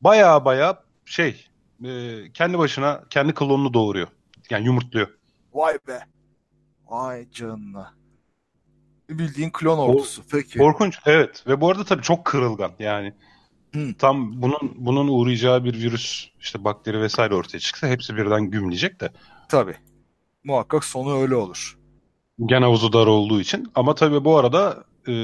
[0.00, 1.46] Baya baya şey,
[1.84, 4.08] e, kendi başına kendi klonunu doğuruyor.
[4.50, 5.08] Yani yumurtluyor.
[5.52, 6.00] Vay be.
[6.86, 7.94] Vay canına.
[9.10, 10.22] Bildiğin klon ordusu.
[10.30, 10.58] Peki.
[10.58, 10.98] Korkunç.
[11.06, 11.44] Evet.
[11.46, 12.72] Ve bu arada tabii çok kırılgan.
[12.78, 13.14] Yani
[13.74, 13.94] Hı.
[13.98, 19.10] tam bunun bunun uğrayacağı bir virüs, işte bakteri vesaire ortaya çıksa hepsi birden gümleyecek de.
[19.48, 19.76] Tabii.
[20.44, 21.78] Muhakkak sonu öyle olur.
[22.46, 23.70] Gen havuzu dar olduğu için.
[23.74, 25.14] Ama tabii bu arada e,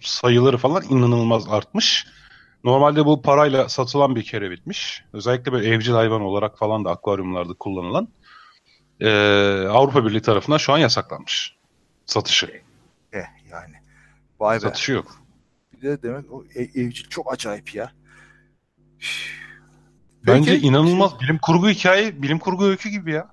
[0.00, 2.06] sayıları falan inanılmaz artmış.
[2.64, 5.04] Normalde bu parayla satılan bir kerevitmiş.
[5.12, 8.08] Özellikle böyle evcil hayvan olarak falan da akvaryumlarda kullanılan.
[9.00, 9.08] E,
[9.68, 11.56] Avrupa Birliği tarafından şu an yasaklanmış.
[12.06, 12.62] Satışı.
[13.12, 13.74] Eh yani.
[14.40, 14.60] Vay be.
[14.60, 15.22] Satışı yok.
[15.72, 17.92] Bir de demek o e- evcil çok acayip ya.
[20.26, 23.28] Bence Peki, inanılmaz bilim kurgu hikaye, bilim kurgu öykü gibi ya.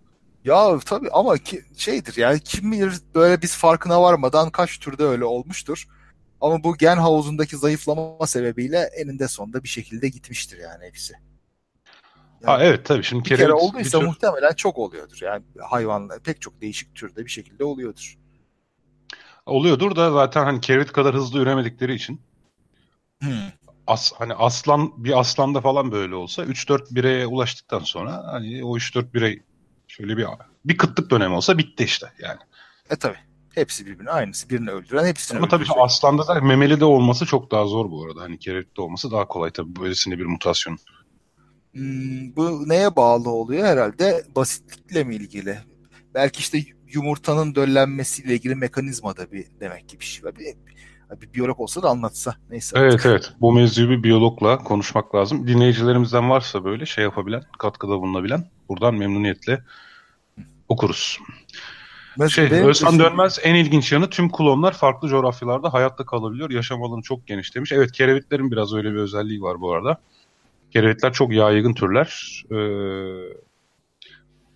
[0.45, 5.25] Ya tabii ama ki, şeydir yani kim bilir böyle biz farkına varmadan kaç türde öyle
[5.25, 5.87] olmuştur.
[6.41, 11.13] Ama bu gen havuzundaki zayıflama sebebiyle eninde sonunda bir şekilde gitmiştir yani hepsi.
[12.45, 15.17] Ha Yani evet tabii şimdi bir kere kerevit olduysa bir tür- muhtemelen çok oluyordur.
[15.21, 18.17] Yani hayvanlar pek çok değişik türde bir şekilde oluyordur.
[19.45, 22.19] oluyordur da zaten hani kerevit kadar hızlı üremedikleri için
[23.21, 23.49] Hmm.
[23.87, 29.13] as, hani aslan bir aslanda falan böyle olsa 3-4 bireye ulaştıktan sonra hani o 3-4
[29.13, 29.41] birey
[29.97, 30.27] şöyle bir
[30.65, 32.39] bir kıtlık dönemi olsa bitti işte yani.
[32.89, 33.17] E tabii.
[33.55, 34.49] Hepsi birbirine aynısı.
[34.49, 35.83] Birini öldüren hepsini Ama tabii öldürecek.
[35.83, 38.21] aslanda da memeli de olması çok daha zor bu arada.
[38.21, 40.77] Hani kerevitte olması daha kolay tabii böylesine bir mutasyon.
[41.73, 44.23] Hmm, bu neye bağlı oluyor herhalde?
[44.35, 45.59] Basitlikle mi ilgili?
[46.13, 50.35] Belki işte yumurtanın döllenmesiyle ilgili mekanizma da bir demek ki bir şey var.
[50.35, 50.45] Bir,
[51.21, 52.35] bir biyolog olsa da anlatsa.
[52.49, 52.79] Neyse.
[52.79, 53.05] Evet artık.
[53.05, 53.33] evet.
[53.41, 55.47] Bu mevzuyu bir biyologla konuşmak lazım.
[55.47, 59.63] Dinleyicilerimizden varsa böyle şey yapabilen, katkıda bulunabilen buradan memnuniyetle
[60.69, 61.19] okuruz.
[62.17, 63.11] Mesela şey, Özhan düşünüm...
[63.11, 66.49] Dönmez en ilginç yanı tüm klonlar farklı coğrafyalarda hayatta kalabiliyor.
[66.49, 67.71] Yaşam alanı çok geniş demiş.
[67.71, 69.97] Evet kerevitlerin biraz öyle bir özelliği var bu arada.
[70.71, 72.43] Kerevitler çok yaygın türler.
[72.51, 72.55] Ee,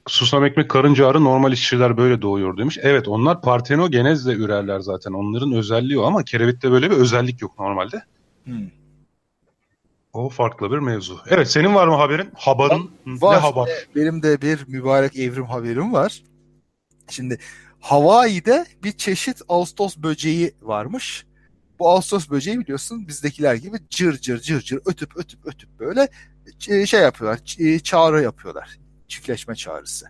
[0.09, 2.77] susam ekmek karınca arı normal işçiler böyle doğuyor demiş.
[2.81, 5.11] Evet onlar partenogenezle ürerler zaten.
[5.11, 8.03] Onların özelliği o ama kerevitte böyle bir özellik yok normalde.
[8.43, 8.69] Hmm.
[10.13, 11.19] O farklı bir mevzu.
[11.27, 12.29] Evet senin var mı haberin?
[12.35, 13.35] Habarın var.
[13.35, 13.69] ne haber?
[13.95, 16.23] Benim de bir mübarek evrim haberim var.
[17.09, 17.37] Şimdi
[17.79, 21.25] Hawaii'de bir çeşit Ağustos böceği varmış.
[21.79, 26.07] Bu Ağustos böceği biliyorsun bizdekiler gibi cır cır cır cır ötüp ötüp ötüp böyle
[26.85, 27.39] şey yapıyorlar,
[27.83, 30.05] çağrı yapıyorlar çiftleşme çağrısı.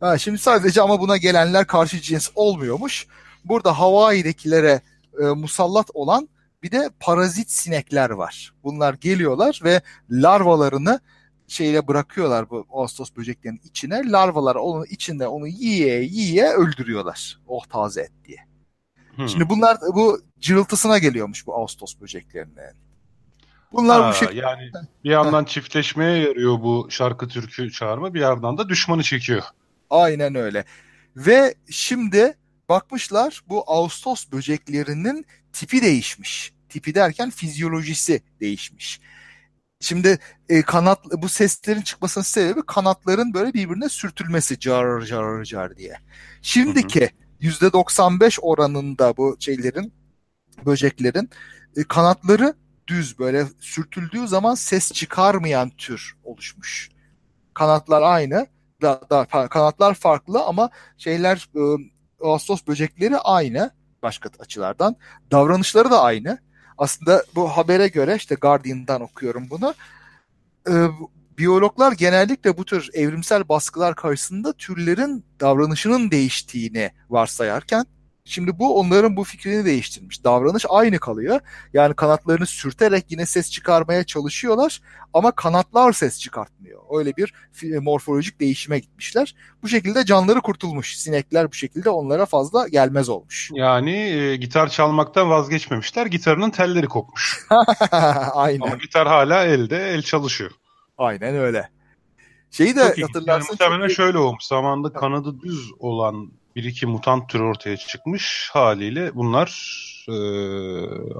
[0.00, 3.06] Ha, şimdi sadece ama buna gelenler karşı cins olmuyormuş.
[3.44, 4.80] Burada Hawaii'dekilere
[5.22, 6.28] e, musallat olan
[6.62, 8.52] bir de parazit sinekler var.
[8.64, 9.80] Bunlar geliyorlar ve
[10.10, 11.00] larvalarını
[11.48, 14.10] şeyle bırakıyorlar bu Ağustos böceklerinin içine.
[14.10, 17.38] Larvalar onun içinde onu yiye yiye öldürüyorlar.
[17.46, 18.38] Oh taze et diye.
[19.14, 19.28] Hmm.
[19.28, 22.87] Şimdi bunlar bu cırıltısına geliyormuş bu Ağustos böceklerinin.
[23.72, 24.40] Bunlar ha, bu şekilde.
[24.40, 24.70] Yani
[25.04, 29.42] bir yandan çiftleşmeye yarıyor bu şarkı türkü çağırma bir yandan da düşmanı çekiyor.
[29.90, 30.64] Aynen öyle.
[31.16, 32.36] Ve şimdi
[32.68, 36.52] bakmışlar bu Ağustos böceklerinin tipi değişmiş.
[36.68, 39.00] Tipi derken fizyolojisi değişmiş.
[39.80, 45.94] Şimdi e, kanat bu seslerin çıkmasının sebebi kanatların böyle birbirine sürtülmesi car car car diye.
[46.42, 49.92] Şimdiki yüzde 95 oranında bu şeylerin
[50.66, 51.30] böceklerin
[51.76, 52.54] e, kanatları
[52.88, 56.90] düz böyle sürtüldüğü zaman ses çıkarmayan tür oluşmuş.
[57.54, 58.46] Kanatlar aynı,
[58.82, 61.60] da, da, kanatlar farklı ama şeyler e,
[62.24, 63.70] Ağustos böcekleri aynı
[64.02, 64.96] başka açılardan.
[65.30, 66.38] Davranışları da aynı.
[66.78, 69.74] Aslında bu habere göre işte Guardian'dan okuyorum bunu.
[70.68, 70.74] E,
[71.38, 77.86] biyologlar genellikle bu tür evrimsel baskılar karşısında türlerin davranışının değiştiğini varsayarken
[78.28, 80.24] Şimdi bu onların bu fikrini değiştirmiş.
[80.24, 81.40] Davranış aynı kalıyor.
[81.72, 84.80] Yani kanatlarını sürterek yine ses çıkarmaya çalışıyorlar
[85.14, 86.80] ama kanatlar ses çıkartmıyor.
[86.98, 87.32] Öyle bir
[87.80, 89.34] morfolojik değişime gitmişler.
[89.62, 90.96] Bu şekilde canları kurtulmuş.
[90.96, 93.50] Sinekler bu şekilde onlara fazla gelmez olmuş.
[93.58, 96.06] Yani e, gitar çalmaktan vazgeçmemişler.
[96.06, 97.46] Gitarının telleri kopmuş.
[98.34, 98.60] Aynen.
[98.60, 100.50] Ama gitar hala elde, el çalışıyor.
[100.98, 101.68] Aynen öyle.
[102.50, 103.26] Şeyi de hatırlarsın.
[103.26, 103.96] Yani muhtemelen çok...
[103.96, 104.44] şöyle olmuş.
[104.44, 109.48] Zamanında kanadı düz olan bir iki mutant tür ortaya çıkmış haliyle bunlar
[110.08, 110.14] e,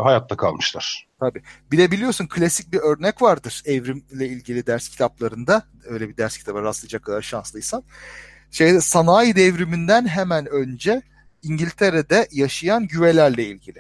[0.03, 1.07] hayatta kalmışlar.
[1.21, 1.43] Tabii.
[1.73, 5.63] Bir de biliyorsun klasik bir örnek vardır evrimle ilgili ders kitaplarında.
[5.85, 7.83] Öyle bir ders kitabı rastlayacak kadar şanslıysan.
[8.51, 11.03] Şeyde sanayi devriminden hemen önce
[11.43, 13.79] İngiltere'de yaşayan güvelerle ilgili.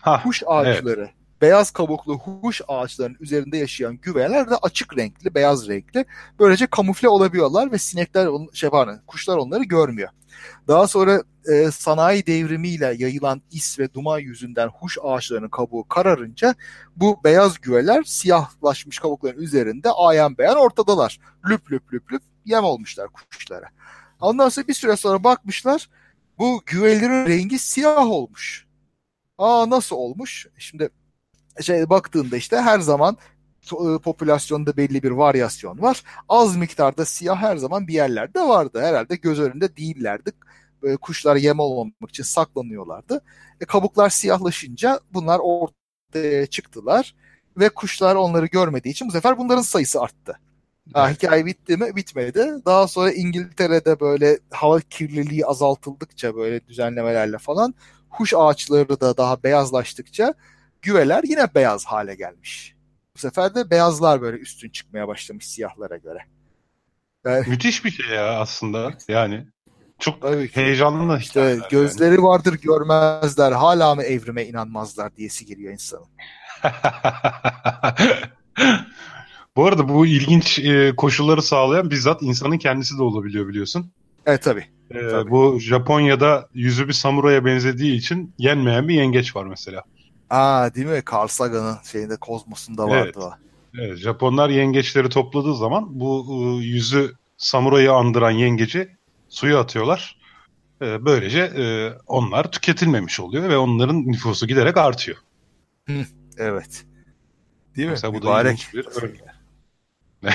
[0.00, 5.68] Ha, Kuş ağaçları evet beyaz kabuklu huş ağaçlarının üzerinde yaşayan güveler de açık renkli, beyaz
[5.68, 6.04] renkli.
[6.38, 10.08] Böylece kamufle olabiliyorlar ve sinekler, şey pardon, kuşlar onları görmüyor.
[10.68, 11.22] Daha sonra
[11.52, 16.54] e, sanayi devrimiyle yayılan is ve duman yüzünden huş ağaçlarının kabuğu kararınca
[16.96, 21.18] bu beyaz güveler siyahlaşmış kabukların üzerinde ayan beyan ortadalar.
[21.48, 23.68] Lüp lüp lüp lüp yem olmuşlar kuşlara.
[24.20, 25.88] Ondan sonra bir süre sonra bakmışlar
[26.38, 28.66] bu güvelerin rengi siyah olmuş.
[29.38, 30.46] Aa nasıl olmuş?
[30.58, 30.90] Şimdi
[31.62, 33.16] şey baktığında işte her zaman
[33.72, 36.02] e, popülasyonda belli bir varyasyon var.
[36.28, 38.80] Az miktarda siyah her zaman bir yerlerde vardı.
[38.82, 40.32] Herhalde göz önünde değillerdi.
[40.82, 43.20] Böyle kuşlar yem olmamak için saklanıyorlardı.
[43.60, 47.14] E, kabuklar siyahlaşınca bunlar ortaya çıktılar
[47.56, 50.38] ve kuşlar onları görmediği için bu sefer bunların sayısı arttı.
[50.92, 51.96] Ha, hikaye bitti mi?
[51.96, 52.52] Bitmedi.
[52.66, 57.74] Daha sonra İngiltere'de böyle hava kirliliği azaltıldıkça böyle düzenlemelerle falan
[58.10, 60.34] kuş ağaçları da daha beyazlaştıkça
[60.86, 62.74] güveler yine beyaz hale gelmiş.
[63.14, 66.18] Bu sefer de beyazlar böyle üstün çıkmaya başlamış siyahlara göre.
[67.24, 69.46] Yani, Müthiş bir şey ya aslında yani.
[69.98, 70.56] Çok Tabii ki.
[70.56, 72.22] heyecanlı işte gözleri yani.
[72.22, 76.06] vardır görmezler hala mı evrime inanmazlar diyesi geliyor insanın.
[79.56, 83.90] bu arada bu ilginç e, koşulları sağlayan bizzat insanın kendisi de olabiliyor biliyorsun.
[84.26, 84.64] Evet tabii.
[84.90, 85.30] Ee, tabii.
[85.30, 89.82] Bu Japonya'da yüzü bir samuraya benzediği için yenmeyen bir yengeç var mesela.
[90.30, 91.02] Aa değil mi?
[91.12, 93.16] Carl Sagan'ın şeyinde Kozmos'unda vardı evet.
[93.16, 93.32] o.
[93.78, 98.96] Evet, Japonlar yengeçleri topladığı zaman bu ıı, yüzü samurayı andıran yengeci
[99.28, 100.16] suya atıyorlar.
[100.82, 105.16] Ee, böylece e, onlar tüketilmemiş oluyor ve onların nüfusu giderek artıyor.
[106.38, 106.84] Evet.
[107.76, 107.90] Değil mi?
[107.90, 108.68] Mesela bu Mübarek.
[108.72, 109.20] da bir örnek.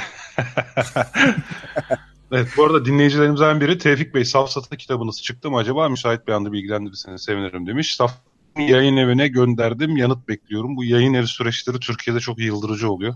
[2.32, 5.90] evet bu arada dinleyicilerimizden biri Tevfik Bey Safsat'a kitabınız çıktı mı acaba?
[5.90, 7.96] Müsait bir anda bilgilendirirseniz sevinirim demiş.
[7.96, 8.14] Saf
[8.58, 10.78] yayın evine gönderdim yanıt bekliyorum.
[10.78, 13.16] Bu yayın evi süreçleri Türkiye'de çok yıldırıcı oluyor.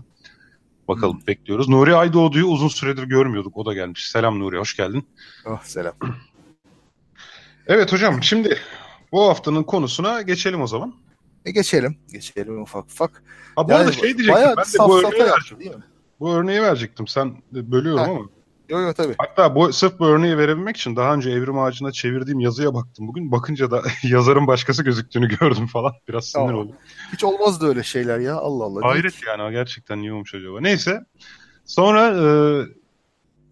[0.88, 1.26] Bakalım hmm.
[1.26, 1.68] bekliyoruz.
[1.68, 3.56] Nuri Aydoğdu'yu uzun süredir görmüyorduk.
[3.56, 4.10] O da gelmiş.
[4.10, 5.08] Selam Nuri hoş geldin.
[5.46, 5.94] Oh selam.
[7.68, 8.58] Evet hocam şimdi
[9.12, 10.94] bu haftanın konusuna geçelim o zaman.
[11.44, 11.98] E geçelim.
[12.12, 13.22] Geçelim ufak ufak.
[13.56, 15.82] Ha bu yani, arada şey diyecektim ben de bu örneği verecektim.
[16.20, 17.06] Bu örneği verecektim.
[17.06, 18.10] Sen bölüyorum ha.
[18.10, 18.35] ama.
[18.68, 19.14] Yok yok tabii.
[19.18, 23.32] Hatta bu sırf bu örneği verebilmek için daha önce Evrim Ağacı'na çevirdiğim yazıya baktım bugün.
[23.32, 25.92] Bakınca da yazarın başkası gözüktüğünü gördüm falan.
[26.08, 26.76] Biraz sinir oldum.
[27.12, 28.36] Hiç olmazdı öyle şeyler ya.
[28.36, 28.88] Allah Allah.
[28.88, 30.60] Hayret yani gerçekten niye olmuş acaba.
[30.60, 31.00] Neyse.
[31.64, 32.26] Sonra e,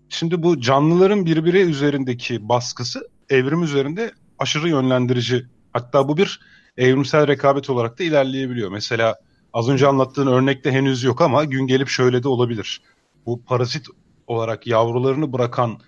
[0.09, 5.47] şimdi bu canlıların birbiri üzerindeki baskısı evrim üzerinde aşırı yönlendirici.
[5.73, 6.41] Hatta bu bir
[6.77, 8.71] evrimsel rekabet olarak da ilerleyebiliyor.
[8.71, 9.17] Mesela
[9.53, 12.83] az önce anlattığın örnekte henüz yok ama gün gelip şöyle de olabilir.
[13.27, 13.87] Bu parazit
[14.27, 15.79] olarak yavrularını bırakan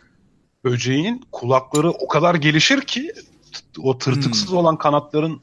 [0.64, 3.12] böceğin kulakları o kadar gelişir ki
[3.78, 4.56] o tırtıksız hmm.
[4.56, 5.40] olan kanatların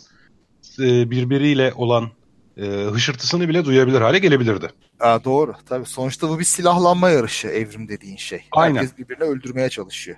[0.79, 2.10] e, birbiriyle olan
[2.58, 4.69] e, hışırtısını bile duyabilir hale gelebilirdi.
[4.99, 5.53] Aa, doğru.
[5.69, 8.41] Tabii sonuçta bu bir silahlanma yarışı evrim dediğin şey.
[8.51, 8.75] Aynen.
[8.75, 10.17] Herkes birbirini öldürmeye çalışıyor.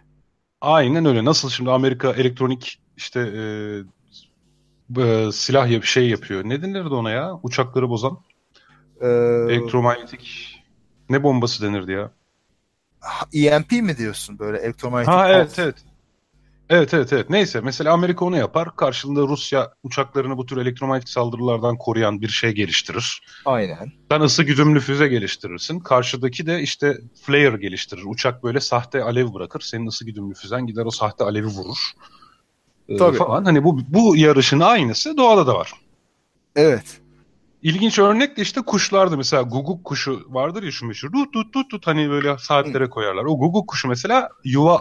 [0.62, 1.26] Aynen öyle.
[1.26, 6.44] Nasıl şimdi Amerika elektronik işte e, e, silah yap şey yapıyor.
[6.46, 7.40] Ne denirdi ona ya?
[7.44, 8.20] Uçakları bozan.
[9.02, 9.08] Ee,
[9.50, 10.56] Elektromanyetik
[11.10, 12.12] ne bombası denirdi ya?
[13.34, 15.14] EMP mi diyorsun böyle elektromanyetik?
[15.14, 15.76] Ha evet evet.
[16.70, 17.30] Evet evet evet.
[17.30, 18.76] Neyse mesela Amerika onu yapar.
[18.76, 23.22] Karşılığında Rusya uçaklarını bu tür elektromanyetik saldırılardan koruyan bir şey geliştirir.
[23.46, 23.92] Aynen.
[24.12, 25.80] Sen ısı güdümlü füze geliştirirsin.
[25.80, 28.02] Karşıdaki de işte flare geliştirir.
[28.06, 29.62] Uçak böyle sahte alev bırakır.
[29.62, 31.92] Senin ısı güdümlü füzen gider o sahte alevi vurur.
[32.90, 33.18] Ee, Tabii.
[33.18, 33.46] Falan.
[33.46, 35.74] Hani bu, bu yarışın aynısı doğada da var.
[36.56, 37.02] Evet.
[37.66, 39.18] İlginç örnek de işte kuşlardı.
[39.18, 41.12] Mesela guguk kuşu vardır ya şu meşhur.
[41.12, 43.26] Tut tut tut tut hani böyle saatlere koyarlar.
[43.26, 44.80] O guguk kuşu mesela yuva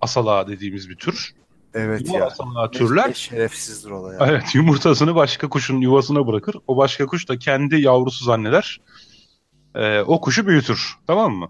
[0.00, 1.34] asalağı dediğimiz bir tür.
[1.74, 2.26] Evet yuva ya.
[2.26, 3.12] asalağı türler.
[3.12, 4.30] Şerefsizdir o da ya.
[4.30, 6.56] Evet yumurtasını başka kuşun yuvasına bırakır.
[6.66, 8.80] O başka kuş da kendi yavrusu zanneder.
[9.74, 10.96] Ee, o kuşu büyütür.
[11.06, 11.48] Tamam mı?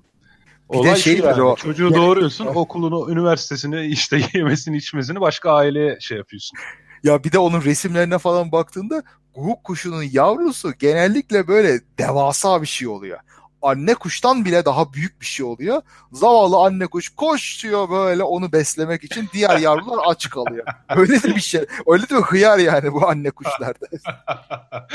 [0.73, 1.57] Bir Olay de şey yani, o.
[1.57, 6.59] Çocuğu doğuruyorsun, okulunu, üniversitesini, işte yemesini, içmesini başka aileye şey yapıyorsun.
[7.05, 9.03] Ya bir de onun resimlerine falan baktığında
[9.39, 13.19] guguk kuşunun yavrusu genellikle böyle devasa bir şey oluyor.
[13.63, 15.83] Anne kuştan bile daha büyük bir şey oluyor.
[16.13, 20.67] Zavallı anne kuş koşuyor böyle onu beslemek için diğer yavrular aç kalıyor.
[20.97, 21.67] Öyle de bir şey.
[21.87, 23.87] Öyle de bir hıyar yani bu anne kuşlarda.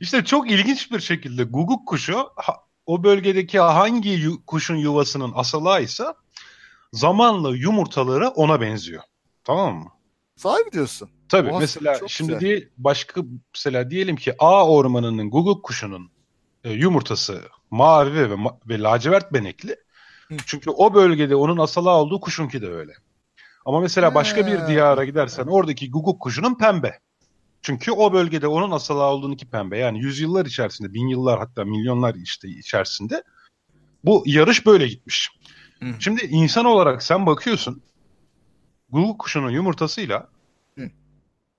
[0.00, 2.30] İşte çok ilginç bir şekilde guguk kuşu
[2.86, 5.34] o bölgedeki hangi yu, kuşun yuvasının
[5.80, 6.04] ise
[6.92, 9.02] zamanla yumurtaları ona benziyor.
[9.44, 9.90] Tamam mı?
[10.40, 11.10] Sahi diyorsun?
[11.28, 11.50] Tabii.
[11.50, 12.40] Oha, mesela şimdi güzel.
[12.40, 13.22] değil başka
[13.54, 16.10] mesela diyelim ki A ormanının guguk kuşunun
[16.64, 18.36] e, yumurtası mavi ve,
[18.68, 19.76] ve lacivert benekli.
[20.28, 20.36] Hı.
[20.46, 22.92] Çünkü o bölgede onun asala olduğu kuşunki de öyle.
[23.64, 26.98] Ama mesela başka bir diyara gidersen oradaki guguk kuşunun pembe.
[27.62, 29.78] Çünkü o bölgede onun asala olduğunu ki pembe.
[29.78, 33.22] Yani yüzyıllar içerisinde, bin yıllar hatta milyonlar işte içerisinde
[34.04, 35.30] bu yarış böyle gitmiş.
[35.82, 35.86] Hı.
[35.98, 37.82] Şimdi insan olarak sen bakıyorsun
[38.92, 40.28] Google kuşunun yumurtasıyla
[40.78, 40.90] Hı.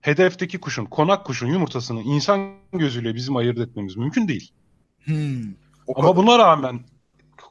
[0.01, 4.51] hedefteki kuşun, konak kuşun yumurtasını insan gözüyle bizim ayırt etmemiz mümkün değil.
[5.03, 5.43] Hmm,
[5.95, 6.15] Ama kadar.
[6.15, 6.79] buna rağmen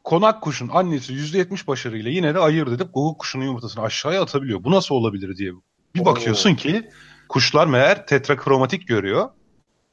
[0.05, 4.64] konak kuşun annesi %70 başarıyla yine de ayırt edip Google kuşunun yumurtasını aşağıya atabiliyor.
[4.64, 5.53] Bu nasıl olabilir diye
[5.95, 6.57] bir bakıyorsun Oo.
[6.57, 6.88] ki
[7.29, 9.29] kuşlar meğer tetrakromatik görüyor.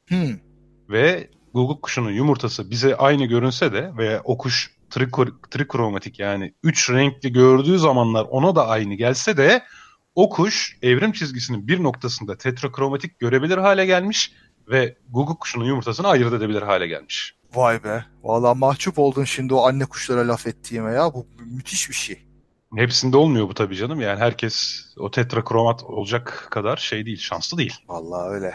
[0.08, 0.36] Hmm.
[0.88, 4.77] Ve Google kuşunun yumurtası bize aynı görünse de ve o kuş
[5.50, 9.62] trikromatik yani üç renkli gördüğü zamanlar ona da aynı gelse de
[10.14, 14.32] o kuş evrim çizgisinin bir noktasında tetrakromatik görebilir hale gelmiş
[14.70, 17.34] ve Google kuşunun yumurtasını ayırt edebilir hale gelmiş.
[17.54, 18.04] Vay be.
[18.22, 21.14] Valla mahcup oldun şimdi o anne kuşlara laf ettiğime ya.
[21.14, 22.22] Bu müthiş bir şey.
[22.76, 24.00] Hepsinde olmuyor bu tabii canım.
[24.00, 27.74] Yani herkes o tetrakromat olacak kadar şey değil, şanslı değil.
[27.88, 28.54] Vallahi öyle.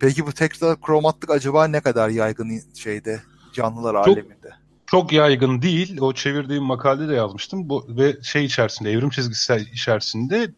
[0.00, 3.20] Peki bu tetrakromatlık acaba ne kadar yaygın şeyde
[3.52, 4.50] canlılar çok, aleminde?
[4.92, 5.98] Çok yaygın değil.
[6.00, 7.68] O çevirdiğim makalede de yazmıştım.
[7.68, 10.50] Bu ve şey içerisinde, evrim çizgisi içerisinde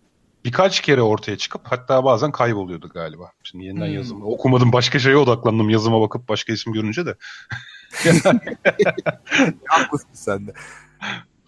[0.45, 3.33] birkaç kere ortaya çıkıp hatta bazen kayboluyordu galiba.
[3.43, 3.95] Şimdi yeniden hmm.
[3.95, 4.23] yazım.
[4.23, 7.15] Okumadım başka şeye odaklandım yazıma bakıp başka isim görünce de.
[9.67, 10.53] Haklısın sen de.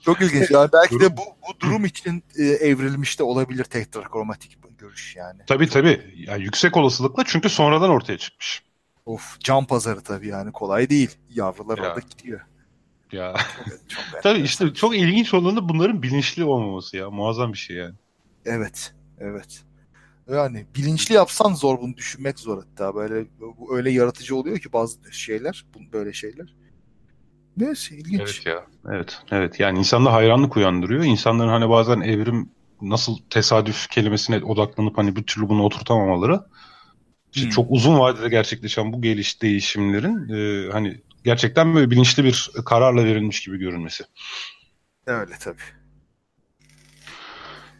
[0.00, 0.50] Çok ilginç.
[0.50, 5.40] Yani belki de bu, bu durum için e, evrilmiş de olabilir tetrakromatik görüş yani.
[5.46, 6.14] Tabii tabii.
[6.16, 8.62] Yani yüksek olasılıkla çünkü sonradan ortaya çıkmış.
[9.06, 11.10] Of can pazarı tabii yani kolay değil.
[11.30, 11.84] Yavrular ya.
[11.84, 12.40] orada gidiyor.
[13.12, 13.34] Ya.
[13.66, 17.10] Çok, çok tabii işte çok ilginç olanı bunların bilinçli olmaması ya.
[17.10, 17.94] Muazzam bir şey yani.
[18.44, 18.94] Evet.
[19.18, 19.62] Evet.
[20.28, 23.26] Yani bilinçli yapsan zor bunu düşünmek zor hatta böyle
[23.70, 26.54] öyle yaratıcı oluyor ki bazı şeyler böyle şeyler.
[27.56, 28.20] Neyse ilginç.
[28.20, 28.66] Evet ya.
[28.92, 29.18] Evet.
[29.30, 29.60] Evet.
[29.60, 31.04] Yani insanda hayranlık uyandırıyor.
[31.04, 32.50] İnsanların hani bazen evrim
[32.82, 36.40] nasıl tesadüf kelimesine odaklanıp hani bir türlü bunu oturtamamaları
[37.32, 37.50] işte hmm.
[37.50, 43.40] çok uzun vadede gerçekleşen bu geliş değişimlerin e, hani gerçekten böyle bilinçli bir kararla verilmiş
[43.40, 44.04] gibi görünmesi.
[45.06, 45.62] Öyle tabii.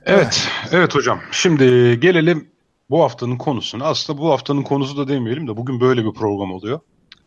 [0.05, 1.21] Evet, evet hocam.
[1.33, 1.65] Şimdi
[2.01, 2.49] gelelim
[2.91, 3.85] bu haftanın konusuna.
[3.85, 6.81] Aslında bu haftanın konusu da demeyelim de bugün böyle bir program oluyor.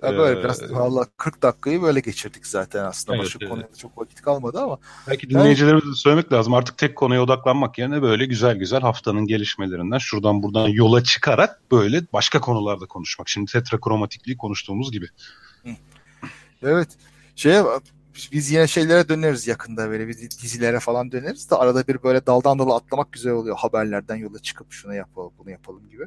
[0.03, 3.15] Ya böyle ee, biraz valla 40 dakikayı böyle geçirdik zaten aslında.
[3.15, 3.49] Evet, Başka evet.
[3.49, 4.77] konuya çok vakit kalmadı ama.
[5.07, 6.53] Belki dinleyicilerimize yani, söylemek lazım.
[6.53, 12.01] Artık tek konuya odaklanmak yerine böyle güzel güzel haftanın gelişmelerinden şuradan buradan yola çıkarak böyle
[12.13, 13.29] başka konularda konuşmak.
[13.29, 15.07] Şimdi tetrakromatikliği konuştuğumuz gibi.
[16.63, 16.89] Evet.
[17.35, 17.63] Şeye
[18.31, 22.59] biz yine şeylere döneriz yakında böyle biz dizilere falan döneriz de arada bir böyle daldan
[22.59, 26.03] dala atlamak güzel oluyor haberlerden yola çıkıp şunu yapalım bunu yapalım gibi.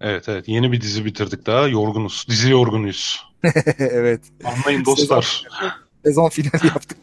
[0.00, 3.26] Evet evet yeni bir dizi bitirdik daha yorgunuz dizi yorgunuyuz.
[3.78, 4.20] evet.
[4.44, 5.46] Anlayın dostlar.
[5.52, 5.70] Sezon,
[6.04, 6.98] sezon finali yaptık.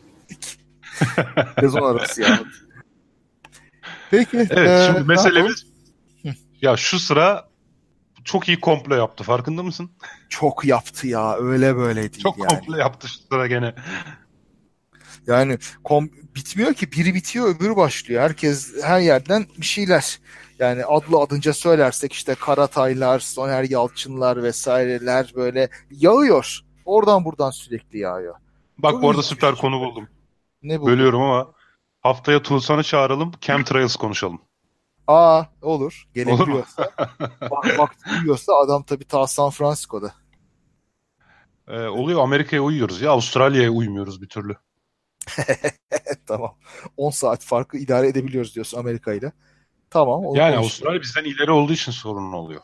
[1.59, 2.39] sezon arası yani.
[4.11, 4.37] Peki.
[4.37, 5.65] Evet ee, şimdi meselemiz
[6.61, 7.52] ya şu sıra
[8.25, 9.91] çok iyi komplo yaptı farkında mısın?
[10.29, 12.47] Çok yaptı ya öyle böyle değil Çok yani.
[12.47, 13.75] komplo yaptı şu sıra gene.
[15.27, 18.21] Yani kom bitmiyor ki biri bitiyor öbürü başlıyor.
[18.21, 20.19] Herkes her yerden bir şeyler.
[20.59, 26.59] Yani adlı adınca söylersek işte Karataylar, Soner Yalçınlar vesaireler böyle yağıyor.
[26.85, 28.35] Oradan buradan sürekli yağıyor.
[28.77, 30.07] Bak Çok bu arada süper konu buldum.
[30.63, 30.93] Ne buldun?
[30.93, 31.51] Bölüyorum ama
[32.01, 33.31] haftaya Tuğsan'ı çağıralım.
[33.41, 34.41] Chemtrails konuşalım.
[35.07, 36.07] Aa olur.
[36.13, 36.91] Gelebiliyorsa.
[37.41, 37.95] bak, bak
[38.63, 40.13] adam tabii ta San Francisco'da.
[41.67, 44.55] Ee, oluyor Amerika'ya uyuyoruz ya Avustralya'ya uymuyoruz bir türlü.
[46.25, 46.55] tamam.
[46.97, 49.31] 10 saat farkı idare edebiliyoruz diyorsun Amerika ile.
[49.89, 50.35] Tamam.
[50.35, 52.61] Yani Avustralya bizden ileri olduğu için sorun oluyor.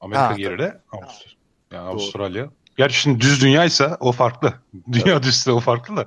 [0.00, 0.80] Amerika ha, geride.
[0.92, 1.36] Avustralya.
[1.72, 1.92] Yani Doğru.
[1.92, 2.50] Avustralya.
[2.76, 4.54] Gerçi şimdi düz dünyaysa o farklı.
[4.92, 5.22] Dünya evet.
[5.22, 6.06] düzse o farklı da.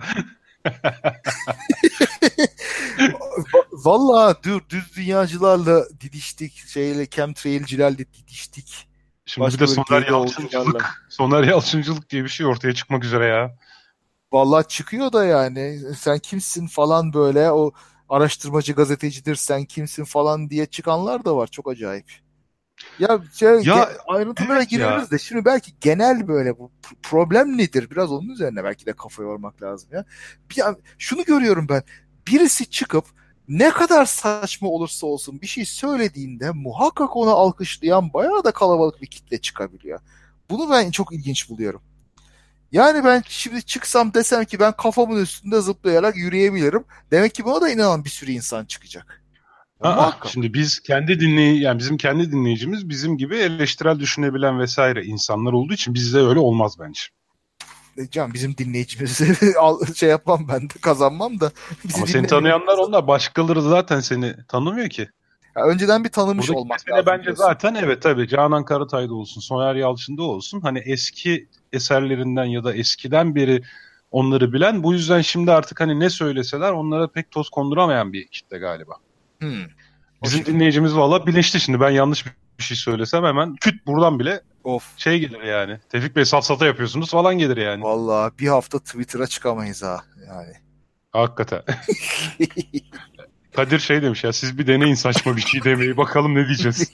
[3.72, 6.54] Valla dur düz dünyacılarla didiştik.
[6.68, 8.88] Şeyle chemtrailcilerle didiştik.
[9.26, 11.06] Şimdi Başka bir de Soner Yalçıncılık.
[11.10, 13.56] Soner Yalçıncılık diye bir şey ortaya çıkmak üzere ya.
[14.32, 15.80] Vallahi çıkıyor da yani.
[15.98, 17.72] Sen kimsin falan böyle o
[18.10, 21.48] araştırmacı gazetecidir sen kimsin falan diye çıkanlar da var.
[21.48, 22.29] Çok acayip.
[23.00, 25.12] Ya, şey, ya ayrıntılara gireriz ya.
[25.12, 26.72] de şimdi belki genel böyle bu
[27.04, 27.89] problem nedir?
[27.92, 30.06] Biraz onun üzerine belki de kafa yormak lazım ya.
[30.50, 30.63] Bir,
[30.98, 31.84] şunu görüyorum ben.
[32.28, 33.06] Birisi çıkıp
[33.48, 39.08] ne kadar saçma olursa olsun bir şey söylediğinde muhakkak onu alkışlayan bayağı da kalabalık bir
[39.08, 40.00] kitle çıkabiliyor.
[40.50, 41.82] Bunu ben çok ilginç buluyorum.
[42.72, 46.86] Yani ben şimdi çıksam desem ki ben kafamın üstünde zıplayarak yürüyebilirim.
[47.12, 49.24] Demek ki buna da inanan bir sürü insan çıkacak.
[49.82, 55.54] Aa, şimdi biz kendi dinley yani bizim kendi dinleyicimiz bizim gibi eleştirel düşünebilen vesaire insanlar
[55.54, 57.02] olduğu için bizde öyle olmaz bence.
[57.98, 59.18] E, can bizim dinleyicimiz
[59.96, 61.52] şey yapmam ben de kazanmam da.
[61.96, 65.10] Ama seni tanıyanlar onlar başkaları zaten seni tanımıyor ki.
[65.56, 67.06] Ya önceden bir tanımış Buradaki olmak lazım.
[67.08, 67.44] bence diyorsun.
[67.44, 70.62] zaten evet tabii Canan Karatay'da olsun, Soner Yalçın'da olsun.
[70.62, 73.62] Hani eski eserlerinden ya da eskiden beri
[74.12, 74.84] onları bilen.
[74.84, 78.94] Bu yüzden şimdi artık hani ne söyleseler onlara pek toz konduramayan bir kitle galiba.
[79.39, 79.65] Hmm.
[80.23, 81.80] Bizim dinleyicimiz valla bilinçli şimdi.
[81.80, 82.25] Ben yanlış
[82.60, 85.80] bir şey söylesem hemen küt buradan bile of şey gelir yani.
[85.89, 87.84] Tevfik Bey safsata yapıyorsunuz falan gelir yani.
[87.84, 90.54] Valla bir hafta Twitter'a çıkamayız ha yani.
[91.12, 91.62] Hakikaten.
[93.56, 96.93] Kadir şey demiş ya siz bir deneyin saçma bir şey demeyi bakalım ne diyeceğiz.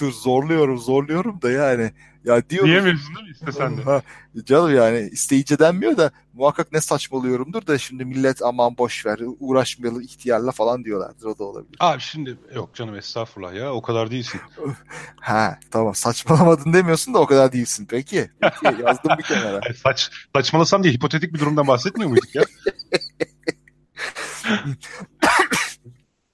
[0.00, 1.92] Dur zorluyorum zorluyorum da yani.
[2.24, 2.70] Ya diyorum.
[2.70, 3.82] Diyemiyorsun değil mi istesen de?
[3.82, 4.02] Ha,
[4.44, 10.00] canım yani isteyince denmiyor da muhakkak ne saçmalıyorumdur da şimdi millet aman boş ver uğraşmayalım
[10.00, 11.76] ihtiyarla falan diyorlardır o da olabilir.
[11.80, 14.40] Abi şimdi yok canım estağfurullah ya o kadar değilsin.
[15.20, 18.30] ha tamam saçmalamadın demiyorsun da o kadar değilsin peki.
[18.40, 19.60] Peki yazdım bir kenara.
[19.74, 22.42] Saç, saçmalasam diye hipotetik bir durumdan bahsetmiyor muyduk ya?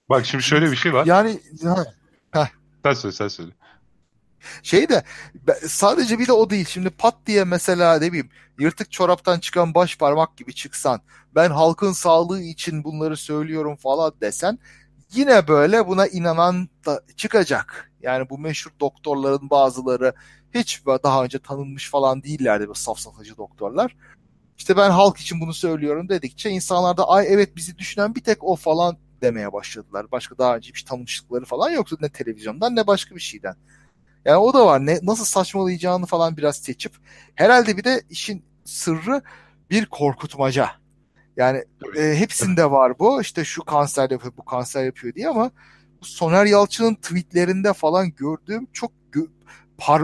[0.08, 1.06] Bak şimdi şöyle bir şey var.
[1.06, 1.84] Yani ha,
[2.30, 2.48] ha.
[2.84, 3.50] Sen söyle sen söyle.
[4.62, 5.02] Şey de
[5.66, 6.66] sadece bir de o değil.
[6.66, 8.28] Şimdi pat diye mesela ne bileyim
[8.58, 11.00] yırtık çoraptan çıkan baş parmak gibi çıksan
[11.34, 14.58] ben halkın sağlığı için bunları söylüyorum falan desen
[15.12, 17.92] yine böyle buna inanan da çıkacak.
[18.02, 20.12] Yani bu meşhur doktorların bazıları
[20.54, 23.96] hiç daha önce tanınmış falan değillerdi bu safsatacı doktorlar.
[24.58, 28.44] İşte ben halk için bunu söylüyorum dedikçe insanlar da ay evet bizi düşünen bir tek
[28.44, 30.06] o falan demeye başladılar.
[30.12, 33.54] Başka daha önce bir tanımışlıkları falan yoktu ne televizyondan ne başka bir şeyden.
[34.28, 34.86] Yani o da var.
[34.86, 36.92] Ne, nasıl saçmalayacağını falan biraz seçip.
[37.34, 39.22] Herhalde bir de işin sırrı
[39.70, 40.70] bir korkutmaca.
[41.36, 41.64] Yani
[41.98, 43.20] e, hepsinde var bu.
[43.22, 45.50] İşte şu kanser yapıyor, bu kanser yapıyor diye ama
[46.02, 49.30] Soner Yalçın'ın tweetlerinde falan gördüğüm çok gö-
[49.78, 50.02] par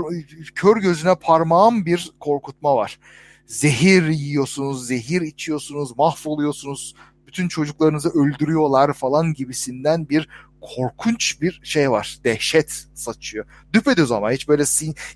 [0.54, 2.98] kör gözüne parmağım bir korkutma var.
[3.46, 6.94] Zehir yiyorsunuz, zehir içiyorsunuz, mahvoluyorsunuz,
[7.26, 10.28] bütün çocuklarınızı öldürüyorlar falan gibisinden bir
[10.76, 12.18] korkunç bir şey var.
[12.24, 13.46] Dehşet saçıyor.
[13.72, 14.64] Düpedüz ama hiç böyle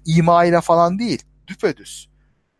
[0.07, 1.23] ima ile falan değil.
[1.47, 2.09] Düpedüz.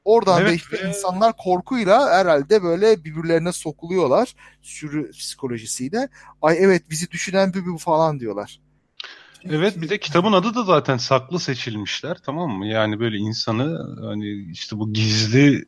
[0.05, 0.89] Oradan evet, da işte ve...
[0.89, 6.09] insanlar korkuyla herhalde böyle birbirlerine sokuluyorlar sürü psikolojisiyle.
[6.43, 8.61] Ay evet bizi düşünen bir bu falan diyorlar.
[9.45, 12.67] Evet bir de kitabın adı da zaten saklı seçilmişler tamam mı?
[12.67, 15.65] Yani böyle insanı hani işte bu gizli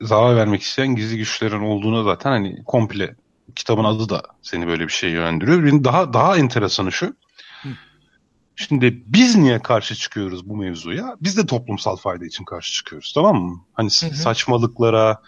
[0.00, 3.16] zarar vermek isteyen gizli güçlerin olduğunu zaten hani komple
[3.56, 5.64] kitabın adı da seni böyle bir şey yönlendiriyor.
[5.64, 7.16] Benim daha daha enteresanı şu.
[8.56, 11.16] Şimdi biz niye karşı çıkıyoruz bu mevzuya?
[11.20, 13.64] Biz de toplumsal fayda için karşı çıkıyoruz tamam mı?
[13.72, 14.14] Hani hı hı.
[14.14, 15.22] saçmalıklara,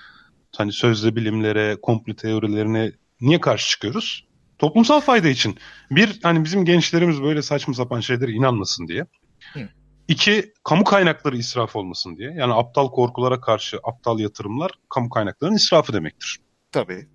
[0.57, 4.27] hani sözde bilimlere, komplo teorilerine niye karşı çıkıyoruz?
[4.59, 5.59] Toplumsal fayda için.
[5.91, 9.07] Bir, hani bizim gençlerimiz böyle saçma sapan şeylere inanmasın diye.
[9.53, 9.69] Hı.
[10.09, 12.31] İki, kamu kaynakları israf olmasın diye.
[12.31, 16.41] Yani aptal korkulara karşı aptal yatırımlar kamu kaynaklarının israfı demektir.
[16.73, 17.09] Tabii.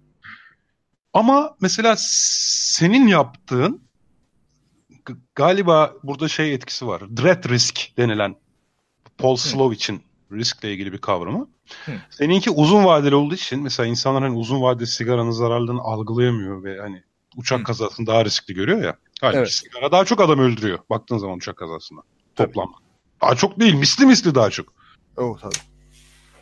[1.13, 3.81] Ama mesela senin yaptığın
[5.35, 7.17] galiba burada şey etkisi var.
[7.17, 8.35] Dread risk denilen
[9.17, 11.47] Paul Slowich'in riskle ilgili bir kavramı.
[11.85, 11.91] Hı.
[12.09, 17.03] Seninki uzun vadeli olduğu için mesela insanlar hani uzun vadeli sigaranın zararlarını algılayamıyor ve hani
[17.37, 17.63] uçak Hı.
[17.63, 18.97] kazasını daha riskli görüyor ya.
[19.21, 19.51] Halbuki evet.
[19.51, 22.01] sigara daha çok adam öldürüyor baktığın zaman uçak kazasında
[22.35, 22.73] toplam.
[23.21, 24.73] Daha çok değil misli misli daha çok.
[25.17, 25.70] Oh, tabii.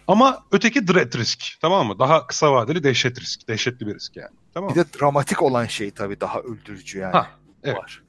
[0.10, 2.00] Ama öteki dread risk tamam mı?
[2.00, 3.48] Daha kısa vadeli dehşet risk.
[3.48, 4.30] Dehşetli bir risk yani.
[4.54, 7.12] Tamam Bir de dramatik olan şey tabii daha öldürücü yani.
[7.12, 7.28] Ha,
[7.64, 7.78] evet.
[7.78, 8.04] Var.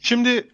[0.00, 0.48] Şimdi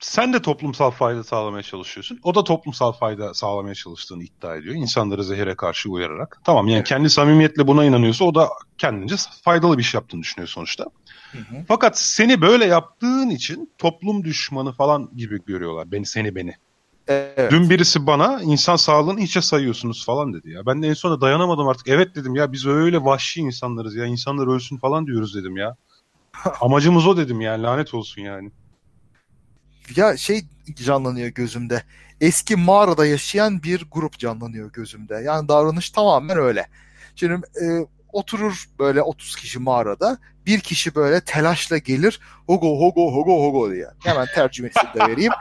[0.00, 2.20] sen de toplumsal fayda sağlamaya çalışıyorsun.
[2.22, 4.74] O da toplumsal fayda sağlamaya çalıştığını iddia ediyor.
[4.74, 6.40] İnsanları zehire karşı uyararak.
[6.44, 6.88] Tamam yani evet.
[6.88, 8.48] kendi samimiyetle buna inanıyorsa o da
[8.78, 10.84] kendince faydalı bir iş yaptığını düşünüyor sonuçta.
[11.32, 11.64] Hı hı.
[11.68, 15.92] Fakat seni böyle yaptığın için toplum düşmanı falan gibi görüyorlar.
[15.92, 16.54] Beni seni beni.
[17.08, 17.50] Evet.
[17.50, 20.66] Dün birisi bana insan sağlığını hiçe sayıyorsunuz falan dedi ya.
[20.66, 21.88] Ben de en sonunda dayanamadım artık.
[21.88, 24.04] Evet dedim ya biz öyle vahşi insanlarız ya.
[24.04, 25.76] İnsanlar ölsün falan diyoruz dedim ya.
[26.60, 28.50] Amacımız o dedim yani lanet olsun yani.
[29.96, 30.44] Ya şey
[30.74, 31.82] canlanıyor gözümde.
[32.20, 35.14] Eski mağarada yaşayan bir grup canlanıyor gözümde.
[35.14, 36.66] Yani davranış tamamen öyle.
[37.16, 37.66] Şimdi e,
[38.12, 40.18] oturur böyle 30 kişi mağarada.
[40.46, 42.20] Bir kişi böyle telaşla gelir.
[42.46, 43.86] Hogo hogo hogo hogo diye.
[44.04, 45.32] Hemen tercümesini de vereyim.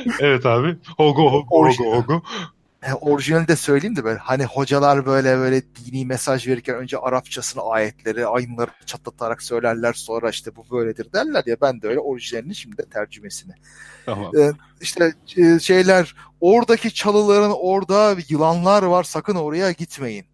[0.20, 0.76] evet abi.
[0.96, 2.22] Hogo hogo hogo hogo
[2.86, 7.62] e, orijinali de söyleyeyim de böyle hani hocalar böyle böyle dini mesaj verirken önce Arapçasını
[7.62, 12.78] ayetleri ayınları çatlatarak söylerler sonra işte bu böyledir derler ya ben de öyle orijinalini şimdi
[12.78, 13.52] de tercümesini.
[14.06, 14.36] Tamam.
[14.36, 20.26] Ee, işte e, şeyler oradaki çalıların orada yılanlar var sakın oraya gitmeyin.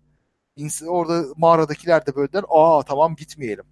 [0.86, 3.64] Orada mağaradakiler de böyle der aa tamam gitmeyelim.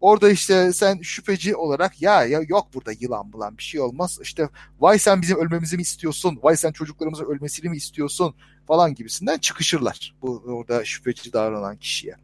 [0.00, 4.18] Orada işte sen şüpheci olarak ya ya yok burada yılan bulan bir şey olmaz.
[4.22, 4.48] İşte
[4.80, 6.38] vay sen bizim ölmemizi mi istiyorsun?
[6.42, 8.34] Vay sen çocuklarımızın ölmesini mi istiyorsun?
[8.66, 12.14] Falan gibisinden çıkışırlar bu orada şüpheci davranan kişiye.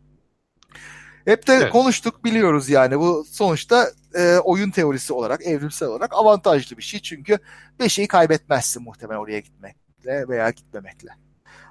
[1.24, 1.72] Hep de evet.
[1.72, 7.00] konuştuk biliyoruz yani bu sonuçta e, oyun teorisi olarak evrimsel olarak avantajlı bir şey.
[7.00, 7.38] Çünkü
[7.80, 11.10] bir şeyi kaybetmezsin muhtemelen oraya gitmekle veya gitmemekle.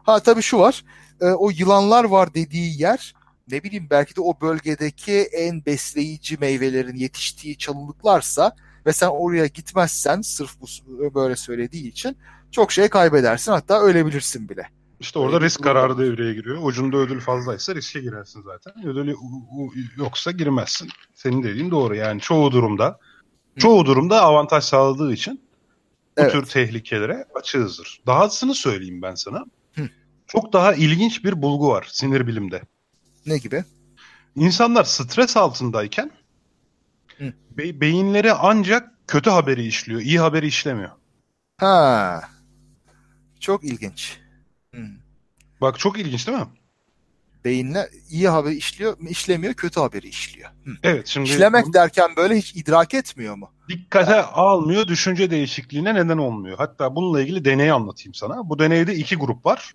[0.03, 0.83] Ha tabii şu var
[1.21, 3.13] e, o yılanlar var dediği yer
[3.51, 10.21] ne bileyim belki de o bölgedeki en besleyici meyvelerin yetiştiği çalılıklarsa ve sen oraya gitmezsen
[10.21, 10.67] sırf bu
[11.15, 12.17] böyle söylediği için
[12.51, 14.69] çok şey kaybedersin hatta ölebilirsin bile.
[14.99, 16.59] İşte orada risk kararı devreye giriyor.
[16.63, 18.87] Ucunda ödül fazlaysa riske girersin zaten.
[18.87, 19.15] Ödülü
[19.97, 20.89] yoksa girmezsin.
[21.13, 21.95] Senin dediğin doğru.
[21.95, 22.99] Yani çoğu durumda
[23.57, 25.41] çoğu durumda avantaj sağladığı için
[26.17, 26.31] bu evet.
[26.31, 28.01] tür tehlikelere açığızdır.
[28.07, 29.45] Dahasını söyleyeyim ben sana.
[29.75, 29.89] Hı.
[30.27, 32.61] Çok daha ilginç bir bulgu var sinir bilimde.
[33.25, 33.63] Ne gibi?
[34.35, 36.11] İnsanlar stres altındayken
[37.57, 40.91] be- beyinleri ancak kötü haberi işliyor, iyi haberi işlemiyor.
[41.57, 42.21] Ha.
[43.39, 44.19] Çok ilginç.
[44.75, 44.81] Hı.
[45.61, 46.45] Bak çok ilginç değil mi?
[47.45, 50.49] Beyinler iyi haberi işliyor, işlemiyor, kötü haberi işliyor.
[50.65, 50.71] Hı.
[50.83, 53.51] Evet, şimdi işlemek derken böyle hiç idrak etmiyor mu?
[53.69, 54.21] Dikkate yani.
[54.21, 56.57] almıyor, düşünce değişikliğine neden olmuyor.
[56.57, 58.49] Hatta bununla ilgili deneyi anlatayım sana.
[58.49, 59.73] Bu deneyde iki grup var.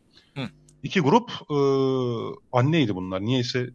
[0.83, 1.57] İki grup e,
[2.53, 3.21] anneydi bunlar.
[3.21, 3.71] Niyeyse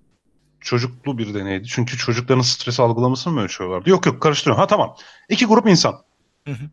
[0.60, 1.68] çocuklu bir deneydi.
[1.68, 3.89] Çünkü çocukların stres algılamasını mı ölçüyorlardı?
[3.89, 4.62] Yok yok karıştırıyorum.
[4.62, 4.95] Ha tamam.
[5.30, 6.01] İki grup insan.
[6.47, 6.70] Hı hı.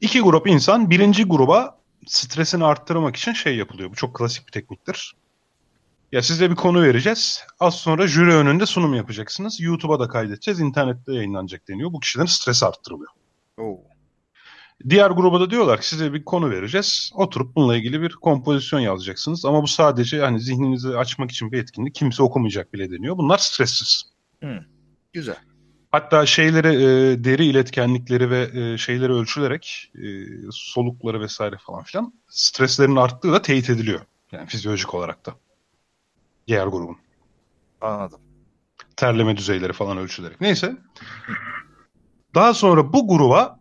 [0.00, 3.90] İki grup insan birinci gruba stresini arttırmak için şey yapılıyor.
[3.90, 5.14] Bu çok klasik bir tekniktir.
[6.12, 7.42] Ya size bir konu vereceğiz.
[7.60, 9.60] Az sonra jüri önünde sunum yapacaksınız.
[9.60, 10.60] YouTube'a da kaydedeceğiz.
[10.60, 11.92] İnternette yayınlanacak deniyor.
[11.92, 13.10] Bu kişilerin stresi arttırılıyor.
[13.58, 13.80] Oo.
[14.88, 17.10] Diğer gruba da diyorlar ki size bir konu vereceğiz.
[17.14, 19.44] Oturup bununla ilgili bir kompozisyon yazacaksınız.
[19.44, 21.94] Ama bu sadece hani zihninizi açmak için bir etkinlik.
[21.94, 23.16] Kimse okumayacak bile deniyor.
[23.16, 24.02] Bunlar stressiz.
[24.40, 24.58] Hmm.
[25.12, 25.36] Güzel.
[25.90, 30.06] Hatta şeyleri e, deri iletkenlikleri ve e, şeyleri ölçülerek e,
[30.50, 34.00] solukları vesaire falan filan streslerin arttığı da teyit ediliyor.
[34.32, 35.34] Yani fizyolojik olarak da.
[36.46, 36.96] Diğer grubun.
[37.80, 38.20] Anladım.
[38.96, 40.40] Terleme düzeyleri falan ölçülerek.
[40.40, 40.76] Neyse.
[42.34, 43.57] Daha sonra bu gruba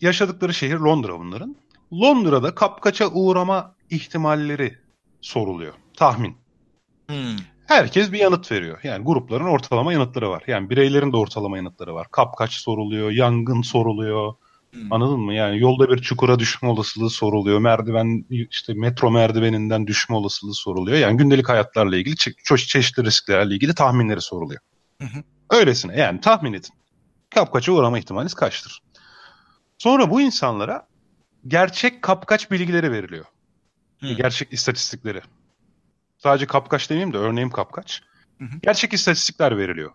[0.00, 1.56] yaşadıkları şehir Londra bunların.
[1.92, 4.78] Londra'da kapkaça uğrama ihtimalleri
[5.20, 5.72] soruluyor.
[5.96, 6.36] Tahmin.
[7.08, 7.36] Hmm.
[7.66, 8.78] Herkes bir yanıt veriyor.
[8.82, 10.42] Yani grupların ortalama yanıtları var.
[10.46, 12.06] Yani bireylerin de ortalama yanıtları var.
[12.10, 14.34] Kapkaç soruluyor, yangın soruluyor.
[14.72, 14.92] Hmm.
[14.92, 15.34] Anladın mı?
[15.34, 17.58] Yani yolda bir çukura düşme olasılığı soruluyor.
[17.58, 20.98] Merdiven işte metro merdiveninden düşme olasılığı soruluyor.
[20.98, 24.60] Yani gündelik hayatlarla ilgili çe- çeşitli risklerle ilgili tahminleri soruluyor.
[25.02, 25.22] Hı hı.
[25.50, 26.70] Öylesine yani tahmin edin.
[27.30, 28.82] Kapkaça uğrama ihtimaliniz kaçtır?
[29.82, 30.86] Sonra bu insanlara
[31.46, 33.24] gerçek kapkaç bilgileri veriliyor.
[34.00, 34.12] Hı.
[34.12, 35.22] Gerçek istatistikleri.
[36.18, 38.02] Sadece kapkaç demeyeyim de örneğim kapkaç.
[38.38, 38.58] Hı hı.
[38.62, 39.92] Gerçek istatistikler veriliyor.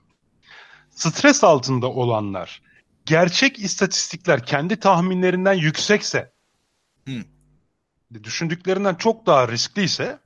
[0.89, 2.61] Stres altında olanlar
[3.05, 6.31] gerçek istatistikler kendi tahminlerinden yüksekse
[7.07, 7.23] hı.
[8.23, 10.19] düşündüklerinden çok daha riskliyse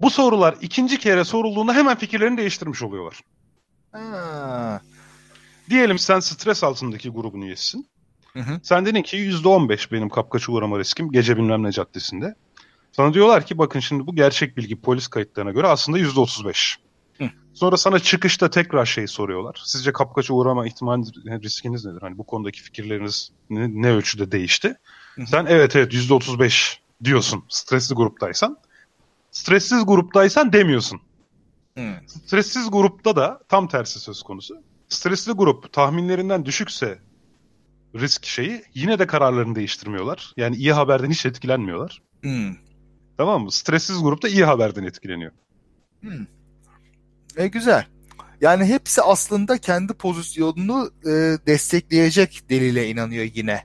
[0.00, 3.20] bu sorular ikinci kere sorulduğunda hemen fikirlerini değiştirmiş oluyorlar.
[3.92, 4.80] Ha.
[5.70, 7.88] Diyelim sen stres altındaki grubun üyesisin.
[8.32, 8.60] Hı hı.
[8.62, 12.34] Sen dedin ki %15 benim kapkaça uğrama riskim gece bilmem ne caddesinde.
[12.92, 16.76] Sana diyorlar ki bakın şimdi bu gerçek bilgi polis kayıtlarına göre aslında %35.
[17.18, 17.30] Hı.
[17.54, 19.62] Sonra sana çıkışta tekrar şey soruyorlar.
[19.64, 21.02] Sizce kapkaça uğrama ihtimali
[21.42, 22.00] riskiniz nedir?
[22.00, 24.74] Hani bu konudaki fikirleriniz ne, ne ölçüde değişti?
[25.14, 25.26] Hı.
[25.26, 28.58] Sen evet evet %35 diyorsun stresli gruptaysan.
[29.30, 31.00] Stressiz gruptaysan demiyorsun.
[31.78, 31.94] Hı.
[32.06, 34.62] Stressiz grupta da tam tersi söz konusu.
[34.88, 36.98] Stresli grup tahminlerinden düşükse
[37.94, 40.32] risk şeyi yine de kararlarını değiştirmiyorlar.
[40.36, 42.02] Yani iyi haberden hiç etkilenmiyorlar.
[42.22, 42.54] Hmm.
[43.16, 43.52] Tamam mı?
[43.52, 45.32] Stressiz grupta iyi haberden etkileniyor.
[46.00, 46.26] Hmm.
[47.36, 47.86] E güzel.
[48.40, 51.10] Yani hepsi aslında kendi pozisyonunu e,
[51.46, 53.64] destekleyecek delile inanıyor yine.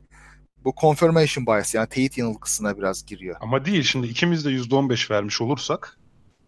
[0.64, 3.36] Bu confirmation bias yani teyit yanılgısına biraz giriyor.
[3.42, 5.98] Ama değil şimdi ikimiz de %15 vermiş olursak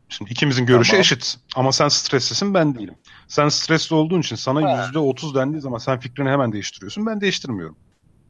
[0.10, 1.02] şimdi ikimizin görüşü tamam.
[1.02, 1.38] eşit.
[1.56, 2.96] Ama sen streslisin ben değilim.
[3.28, 4.90] Sen stresli olduğun için sana ha.
[4.94, 7.06] %30 dendiği zaman sen fikrini hemen değiştiriyorsun.
[7.06, 7.76] Ben değiştirmiyorum.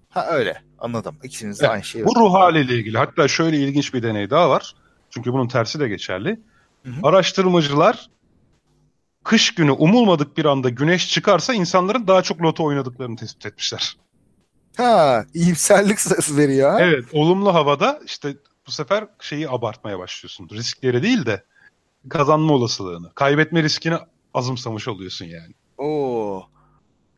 [0.09, 1.15] Ha öyle anladım.
[1.23, 1.73] İkiniz de evet.
[1.73, 2.05] aynı şey.
[2.05, 4.75] Bu ruh haliyle ilgili hatta şöyle ilginç bir deney daha var.
[5.09, 6.39] Çünkü bunun tersi de geçerli.
[6.83, 6.95] Hı hı.
[7.03, 8.09] Araştırmacılar
[9.23, 13.97] kış günü umulmadık bir anda güneş çıkarsa insanların daha çok loto oynadıklarını tespit etmişler.
[14.77, 15.97] Ha, iyimserlik
[16.37, 16.79] veriyor.
[16.79, 18.35] Evet, olumlu havada işte
[18.67, 20.49] bu sefer şeyi abartmaya başlıyorsun.
[20.51, 21.43] Riskleri değil de
[22.09, 23.95] kazanma olasılığını, kaybetme riskini
[24.35, 25.53] azımsamış oluyorsun yani.
[25.77, 26.43] Oo.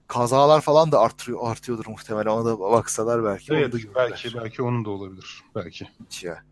[0.07, 2.29] Kazalar falan da artıyor artıyordur muhtemelen.
[2.29, 3.53] Ona da baksalar belki.
[3.53, 5.87] Evet, belki belki onun da olabilir belki.
[6.05, 6.43] Hiç ya.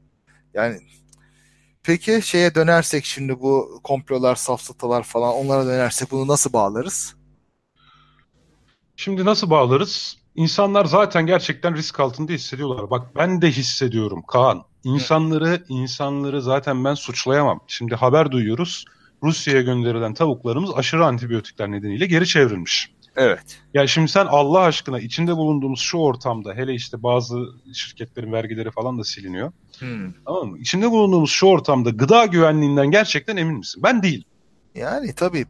[0.53, 0.81] Yani
[1.85, 7.15] Peki şeye dönersek şimdi bu komplolar, safsatalar falan onlara dönersek bunu nasıl bağlarız?
[8.95, 10.17] Şimdi nasıl bağlarız?
[10.35, 12.89] İnsanlar zaten gerçekten risk altında hissediyorlar.
[12.89, 14.63] Bak ben de hissediyorum Kaan.
[14.83, 17.59] İnsanları, insanları zaten ben suçlayamam.
[17.67, 18.85] Şimdi haber duyuyoruz.
[19.23, 22.95] Rusya'ya gönderilen tavuklarımız aşırı antibiyotikler nedeniyle geri çevrilmiş.
[23.15, 23.59] Evet.
[23.73, 28.99] Ya şimdi sen Allah aşkına içinde bulunduğumuz şu ortamda hele işte bazı şirketlerin vergileri falan
[28.99, 29.51] da siliniyor.
[29.79, 30.13] Hmm.
[30.25, 30.59] Tamam mı?
[30.59, 33.83] İçinde bulunduğumuz şu ortamda gıda güvenliğinden gerçekten emin misin?
[33.83, 34.23] Ben değil.
[34.75, 35.45] Yani tabii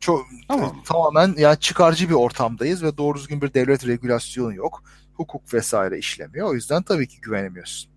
[0.00, 0.82] çok tamam.
[0.84, 4.82] tamamen yani çıkarcı bir ortamdayız ve doğru düzgün bir devlet regülasyonu yok.
[5.14, 6.50] Hukuk vesaire işlemiyor.
[6.50, 7.90] O yüzden tabii ki güvenemiyorsun.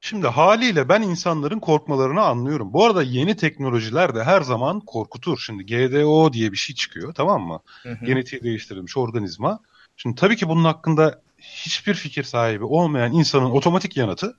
[0.00, 2.72] Şimdi haliyle ben insanların korkmalarını anlıyorum.
[2.72, 5.38] Bu arada yeni teknolojiler de her zaman korkutur.
[5.38, 7.60] Şimdi GDO diye bir şey çıkıyor tamam mı?
[7.82, 8.04] Hı hı.
[8.04, 9.60] Genetiği değiştirilmiş organizma.
[9.96, 14.36] Şimdi tabii ki bunun hakkında hiçbir fikir sahibi olmayan insanın otomatik yanıtı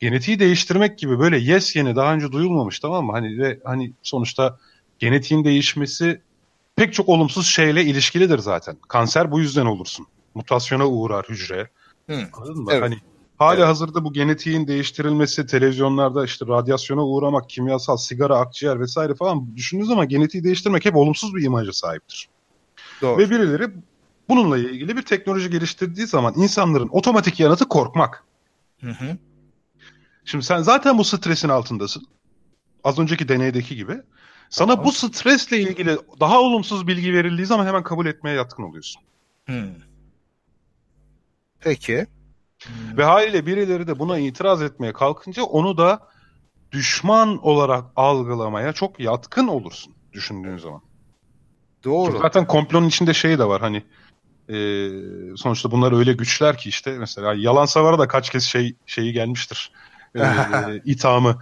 [0.00, 3.12] genetiği değiştirmek gibi böyle yes yeni daha önce duyulmamış tamam mı?
[3.12, 4.58] Hani ve hani sonuçta
[4.98, 6.20] genetiğin değişmesi
[6.76, 8.76] pek çok olumsuz şeyle ilişkilidir zaten.
[8.88, 10.06] Kanser bu yüzden olursun.
[10.34, 11.68] Mutasyona uğrar hücre.
[12.10, 12.28] Hı.
[12.32, 12.70] Anladın mı?
[12.72, 12.82] Evet.
[12.82, 12.96] Hani
[13.38, 13.68] Hali evet.
[13.68, 20.08] hazırda bu genetiğin değiştirilmesi, televizyonlarda işte radyasyona uğramak, kimyasal, sigara, akciğer vesaire falan düşündüğünüz zaman
[20.08, 22.28] genetiği değiştirmek hep olumsuz bir imaja sahiptir.
[23.02, 23.18] Doğru.
[23.18, 23.70] Ve birileri
[24.28, 28.24] bununla ilgili bir teknoloji geliştirdiği zaman insanların otomatik yanıtı korkmak.
[28.80, 29.16] Hı hı.
[30.24, 32.06] Şimdi sen zaten bu stresin altındasın.
[32.84, 34.02] Az önceki deneydeki gibi.
[34.50, 34.84] Sana tamam.
[34.84, 39.02] bu stresle ilgili daha olumsuz bilgi verildiği zaman hemen kabul etmeye yatkın oluyorsun.
[39.46, 39.74] Hmm.
[41.60, 42.06] Peki.
[42.96, 46.00] Ve haliyle birileri de buna itiraz etmeye kalkınca onu da
[46.72, 50.80] düşman olarak algılamaya çok yatkın olursun düşündüğün zaman.
[51.84, 52.06] Doğru.
[52.06, 53.82] Çünkü zaten komplonun içinde şey de var hani
[54.48, 54.56] e,
[55.36, 59.72] sonuçta bunlar öyle güçler ki işte mesela yalan savara da kaç kez şey şeyi gelmiştir
[60.14, 60.20] e,
[60.84, 61.38] ithamı.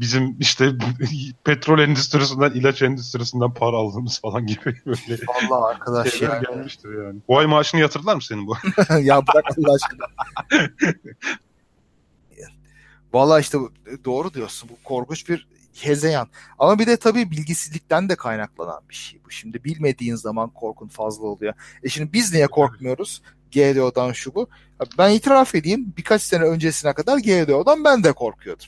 [0.00, 0.72] Bizim işte
[1.44, 6.44] petrol endüstrisinden, ilaç endüstrisinden para aldığımız falan gibi böyle Vallahi arkadaş şeyler yani.
[6.46, 7.20] gelmiştir yani.
[7.28, 8.56] Bu ay maaşını yatırdılar mı senin bu?
[9.00, 10.06] ya bırak Allah aşkına.
[13.12, 13.58] Vallahi işte
[14.04, 14.68] doğru diyorsun.
[14.68, 15.48] Bu korkunç bir
[15.80, 16.28] hezeyan.
[16.58, 19.30] Ama bir de tabii bilgisizlikten de kaynaklanan bir şey bu.
[19.30, 21.54] Şimdi bilmediğin zaman korkun fazla oluyor.
[21.82, 23.22] E şimdi biz niye korkmuyoruz?
[23.50, 24.48] GDO'dan şu bu.
[24.80, 28.66] Ya Ben itiraf edeyim birkaç sene öncesine kadar GDO'dan ben de korkuyordum.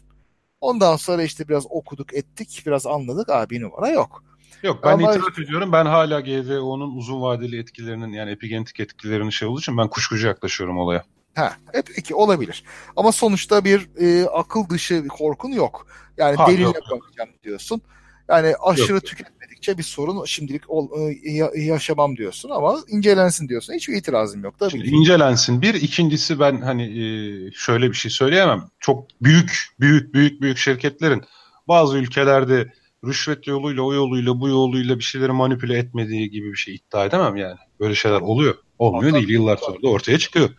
[0.61, 4.24] Ondan sonra işte biraz okuduk ettik biraz anladık abi numara yok.
[4.62, 5.72] Yok ben Ama- itiraf ediyorum.
[5.72, 10.78] Ben hala GDO'nun uzun vadeli etkilerinin yani epigenetik etkilerinin şey olduğu için ben kuşkucu yaklaşıyorum
[10.78, 11.04] olaya.
[11.34, 12.64] Ha, e peki olabilir.
[12.96, 15.86] Ama sonuçta bir e, akıl dışı bir korkun yok.
[16.16, 16.76] Yani Ha, delille yok.
[16.90, 17.82] bakacağım diyorsun.
[18.30, 19.04] Yani aşırı Yok.
[19.06, 20.88] tüketmedikçe bir sorun şimdilik ol,
[21.24, 23.74] e, ya- yaşamam diyorsun ama incelensin diyorsun.
[23.74, 24.90] Hiçbir itirazım yok tabii Şimdi ki.
[24.90, 25.62] incelensin.
[25.62, 27.04] Bir, ikincisi ben hani e,
[27.52, 28.64] şöyle bir şey söyleyemem.
[28.80, 31.22] Çok büyük, büyük, büyük, büyük şirketlerin
[31.68, 32.72] bazı ülkelerde
[33.04, 37.36] rüşvet yoluyla, o yoluyla, bu yoluyla bir şeyleri manipüle etmediği gibi bir şey iddia edemem
[37.36, 37.56] yani.
[37.80, 38.54] Böyle şeyler oluyor.
[38.78, 39.32] Olmuyor Tabii, değil.
[39.32, 40.50] Yıllar sonra da ortaya çıkıyor.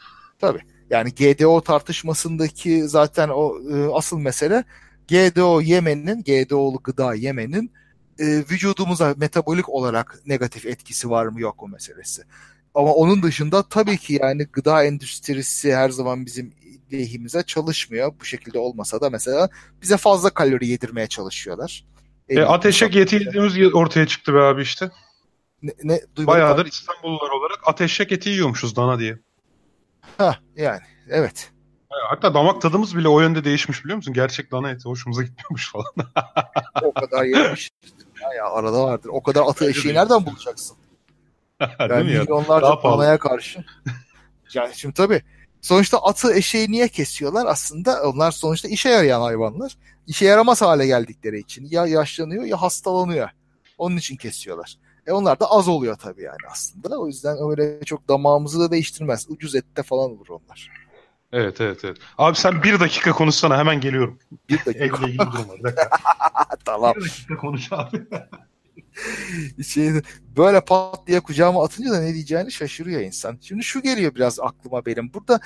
[0.89, 4.63] Yani GDO tartışmasındaki zaten o e, asıl mesele
[5.11, 7.71] GDO yemenin, GDO'lu gıda yemenin
[8.19, 12.23] e, vücudumuza metabolik olarak negatif etkisi var mı yok mu meselesi.
[12.75, 16.53] Ama onun dışında tabii ki yani gıda endüstrisi her zaman bizim
[16.93, 18.13] lehimize çalışmıyor.
[18.19, 19.49] Bu şekilde olmasa da mesela
[19.81, 21.85] bize fazla kalori yedirmeye çalışıyorlar.
[22.29, 24.91] E, ateşek eti yediğimiz yıl ortaya çıktı be abi işte.
[25.61, 26.01] Ne, ne.
[26.17, 29.19] Bayağıdır İstanbullular olarak ateşek eti yiyormuşuz dana diye.
[30.17, 31.51] Ha, yani evet.
[31.91, 34.13] Hatta damak tadımız bile o yönde değişmiş biliyor musun?
[34.13, 35.93] Gerçek dana eti hoşumuza gitmiyormuş falan.
[36.83, 37.69] O kadar yemiş.
[38.21, 39.09] Ya, ya arada vardır.
[39.13, 39.99] O kadar atı eşeği de.
[39.99, 40.77] nereden bulacaksın?
[41.79, 42.21] Yani mi ya?
[42.21, 43.63] milyonlarca danaya karşı.
[44.53, 45.21] Yani şimdi tabii
[45.61, 47.45] sonuçta atı eşeği niye kesiyorlar?
[47.45, 49.77] Aslında onlar sonuçta işe yarayan hayvanlar.
[50.07, 53.29] İşe yaramaz hale geldikleri için ya yaşlanıyor ya hastalanıyor.
[53.77, 54.77] Onun için kesiyorlar.
[55.07, 56.99] E onlar da az oluyor tabii yani aslında.
[56.99, 59.25] O yüzden öyle çok damağımızı da değiştirmez.
[59.29, 60.69] Ucuz ette falan olur onlar.
[61.31, 61.97] Evet evet evet.
[62.17, 64.19] Abi sen bir dakika konuşsana hemen geliyorum.
[64.49, 64.85] Bir dakika.
[64.85, 65.59] Evle ilgili durum var.
[65.59, 65.89] Bir dakika.
[66.65, 66.93] tamam.
[66.95, 67.97] Bir dakika konuş abi.
[69.67, 69.91] Şey,
[70.37, 73.37] böyle pat diye kucağıma atınca da ne diyeceğini şaşırıyor insan.
[73.41, 75.13] Şimdi şu geliyor biraz aklıma benim.
[75.13, 75.39] Burada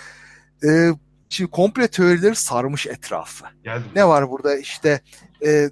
[0.64, 0.90] e,
[1.30, 3.46] şimdi komple teorileri sarmış etrafı.
[3.64, 3.92] Geldim.
[3.96, 5.02] Ne var burada işte
[5.46, 5.70] e,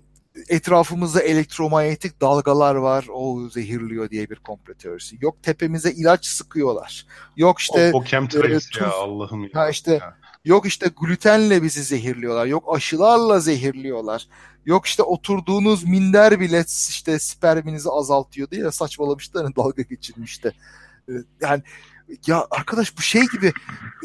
[0.49, 3.05] etrafımızda elektromanyetik dalgalar var.
[3.13, 5.17] O zehirliyor diye bir komplo teorisi.
[5.21, 7.05] Yok tepemize ilaç sıkıyorlar.
[7.38, 9.49] Yok işte o, o e, ya tuz- Allah'ım ya.
[9.53, 10.17] ha işte Ya.
[10.45, 12.45] yok işte glutenle bizi zehirliyorlar.
[12.45, 14.27] Yok aşılarla zehirliyorlar.
[14.65, 20.53] Yok işte oturduğunuz minder bile işte sperminizi azaltıyor diye saçmalamışlar hani dalga geçirmişti.
[21.09, 21.11] E,
[21.41, 21.63] Yani
[22.27, 23.53] ya arkadaş bu şey gibi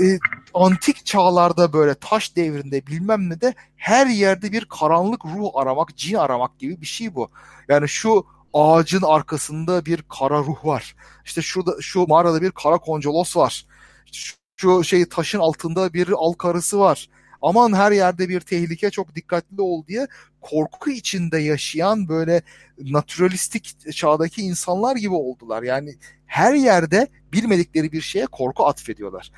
[0.03, 0.19] e,
[0.55, 6.15] antik çağlarda böyle taş devrinde bilmem ne de her yerde bir karanlık ruh aramak, cin
[6.15, 7.31] aramak gibi bir şey bu.
[7.69, 10.97] Yani şu ağacın arkasında bir kara ruh var.
[11.25, 13.67] İşte şurada şu mağarada bir kara koncolos var.
[14.13, 17.09] Şu, şu şey taşın altında bir al karısı var.
[17.43, 20.07] Aman her yerde bir tehlike çok dikkatli ol diye
[20.41, 22.43] korku içinde yaşayan böyle
[22.79, 25.63] naturalistik çağdaki insanlar gibi oldular.
[25.63, 25.95] Yani
[26.27, 29.31] her yerde bilmedikleri bir şeye korku atfediyorlar.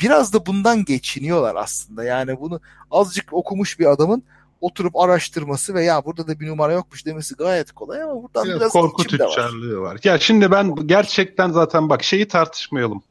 [0.00, 2.04] Biraz da bundan geçiniyorlar aslında.
[2.04, 4.22] Yani bunu azıcık okumuş bir adamın
[4.60, 8.60] oturup araştırması ve ya burada da bir numara yokmuş demesi gayet kolay ama buradan Biraz
[8.60, 9.28] biraz korku de var.
[9.28, 10.00] tüccarlığı var.
[10.04, 13.02] Ya şimdi ben gerçekten zaten bak şeyi tartışmayalım.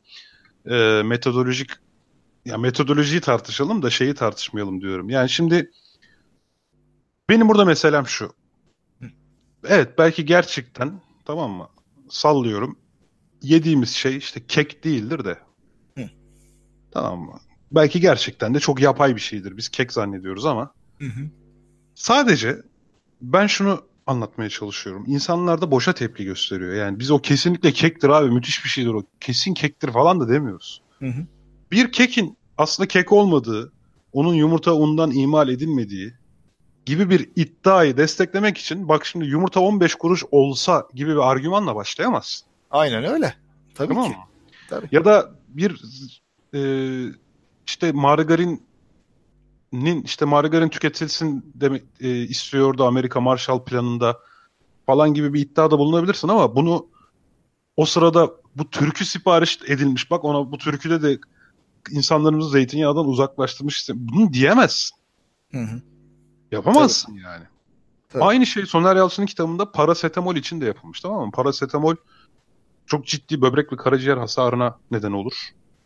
[0.69, 1.69] Ee, metodolojik
[2.45, 5.09] ya metodolojiyi tartışalım da şeyi tartışmayalım diyorum.
[5.09, 5.71] Yani şimdi
[7.29, 8.33] benim burada meselem şu.
[9.67, 11.69] Evet belki gerçekten tamam mı?
[12.09, 12.77] Sallıyorum.
[13.41, 15.37] Yediğimiz şey işte kek değildir de.
[15.97, 16.09] Hı.
[16.91, 17.39] Tamam mı?
[17.71, 19.57] Belki gerçekten de çok yapay bir şeydir.
[19.57, 21.29] Biz kek zannediyoruz ama Hı hı.
[21.95, 22.57] Sadece
[23.21, 25.03] ben şunu anlatmaya çalışıyorum.
[25.07, 26.73] İnsanlar da boşa tepki gösteriyor.
[26.73, 29.03] Yani biz o kesinlikle kektir abi müthiş bir şeydir o.
[29.19, 30.81] Kesin kektir falan da demiyoruz.
[30.99, 31.25] Hı hı.
[31.71, 33.73] Bir kekin aslında kek olmadığı,
[34.13, 36.13] onun yumurta undan imal edilmediği
[36.85, 42.46] gibi bir iddiayı desteklemek için bak şimdi yumurta 15 kuruş olsa gibi bir argümanla başlayamazsın.
[42.71, 43.33] Aynen öyle.
[43.75, 44.17] Tabii Tamam ki.
[44.17, 44.23] mı?
[44.69, 44.87] Tabii.
[44.91, 45.81] Ya da bir
[46.53, 46.59] e,
[47.67, 48.67] işte margarinin
[50.03, 54.19] işte margarin tüketilsin demek e, istiyordu Amerika Marshall Planı'nda
[54.85, 56.87] falan gibi bir iddiada bulunabilirsin ama bunu
[57.77, 60.11] o sırada bu türkü sipariş edilmiş.
[60.11, 61.19] Bak ona bu türküde de
[61.91, 63.89] insanlarımızı zeytinyağından uzaklaştırmış.
[63.93, 64.97] Bunu diyemezsin.
[65.51, 65.81] Hı hı.
[66.51, 67.43] Yapamazsın yani.
[68.09, 68.23] Tabii.
[68.23, 71.31] Aynı şey Soner Yalçın'ın kitabında parasetamol için de yapılmış tamam mı?
[71.31, 71.95] Parasetamol
[72.87, 75.33] çok ciddi böbrek ve karaciğer hasarına neden olur.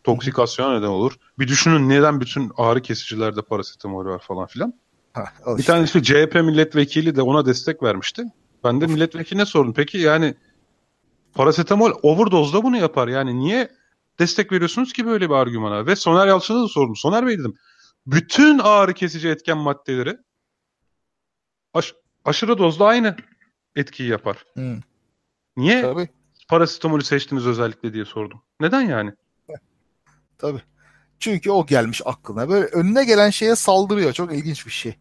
[0.04, 1.16] Toksikasyona neden olur.
[1.39, 4.74] Bir düşünün neden bütün ağrı kesicilerde parasetamol var falan filan.
[5.14, 5.72] Ha, bir işte.
[5.72, 8.24] tanesi CHP milletvekili de ona destek vermişti.
[8.64, 9.74] Ben de milletvekiline sordum.
[9.74, 10.36] Peki yani
[11.34, 13.08] parasetamol overdose'da bunu yapar.
[13.08, 13.70] Yani niye
[14.20, 15.86] destek veriyorsunuz ki böyle bir argümana?
[15.86, 16.95] Ve Soner Yalçın'a da sordum.
[16.95, 17.56] Soner Bey dedim.
[18.06, 20.18] Bütün ağrı kesici etken maddeleri
[21.74, 21.95] aş-
[22.26, 23.16] aşırı dozda aynı
[23.76, 24.45] etkiyi yapar.
[24.54, 24.80] Hmm.
[25.58, 26.10] Niye Tabii.
[26.52, 28.41] Parasetamolü seçtiniz özellikle diye sordum.
[28.60, 29.12] Neden yani?
[30.38, 30.62] Tabii.
[31.20, 32.49] Çünkü o gelmiş aklına.
[32.49, 34.14] Böyle önüne gelen şeye saldırıyor.
[34.14, 34.95] Çok ilginç bir şey.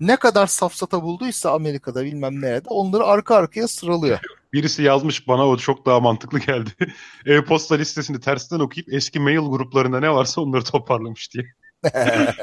[0.00, 4.18] Ne kadar safsata bulduysa Amerika'da bilmem nerede onları arka arkaya sıralıyor.
[4.52, 6.70] Birisi yazmış bana o çok daha mantıklı geldi.
[7.26, 11.44] E-posta listesini tersten okuyup eski mail gruplarında ne varsa onları toparlamış diye.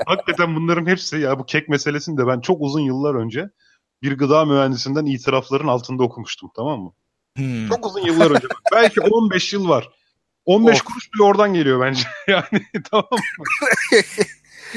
[0.05, 3.49] Hakikaten bunların hepsi ya bu kek meselesini de ben çok uzun yıllar önce
[4.01, 6.93] bir gıda mühendisinden itirafların altında okumuştum tamam mı?
[7.40, 7.68] Hmm.
[7.68, 8.48] Çok uzun yıllar önce.
[8.72, 9.90] Belki 15 yıl var.
[10.46, 10.84] 15 of.
[10.84, 12.04] kuruş bile oradan geliyor bence.
[12.28, 13.46] yani tamam mı?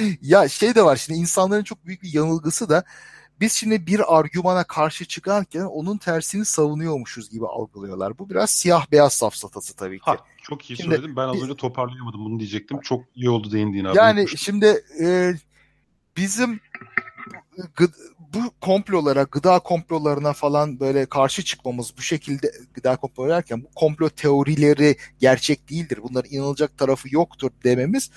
[0.23, 2.85] ya şey de var şimdi insanların çok büyük bir yanılgısı da
[3.41, 8.19] biz şimdi bir argümana karşı çıkarken onun tersini savunuyormuşuz gibi algılıyorlar.
[8.19, 10.05] Bu biraz siyah beyaz safsatası tabii ki.
[10.05, 11.17] Ha, çok iyi şimdi, söyledin.
[11.17, 12.81] Ben az önce toparlayamadım bunu diyecektim.
[12.81, 13.97] Çok iyi oldu değindiğin abi.
[13.97, 15.35] Yani şimdi e,
[16.17, 16.61] bizim
[17.77, 17.89] gı,
[18.35, 24.09] bu komplolara, gıda komplolarına falan böyle karşı çıkmamız bu şekilde gıda komplo derken bu komplo
[24.09, 25.99] teorileri gerçek değildir.
[26.03, 28.11] Bunların inanılacak tarafı yoktur dememiz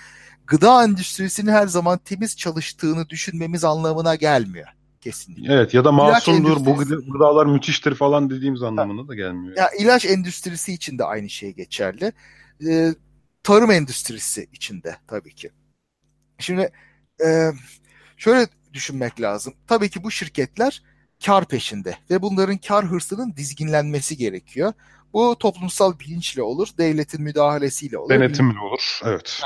[0.48, 4.68] gıda endüstrisinin her zaman temiz çalıştığını düşünmemiz anlamına gelmiyor
[5.06, 5.54] kesinlikle.
[5.54, 6.76] Evet ya da masumdur bu
[7.14, 9.58] gıdalar müthiştir falan dediğimiz anlamına da gelmiyor.
[9.58, 12.12] Ya ilaç endüstrisi için de aynı şey geçerli.
[12.68, 12.96] Ee,
[13.44, 15.50] tarım endüstrisi için de tabii ki.
[16.40, 16.72] Şimdi
[17.26, 17.52] e,
[18.18, 19.54] şöyle düşünmek lazım.
[19.68, 20.84] Tabii ki bu şirketler
[21.26, 24.74] kar peşinde ve bunların kar hırsının dizginlenmesi gerekiyor.
[25.14, 28.10] Bu toplumsal bilinçle olur, devletin müdahalesiyle olur.
[28.10, 29.42] Denetimle olur, evet.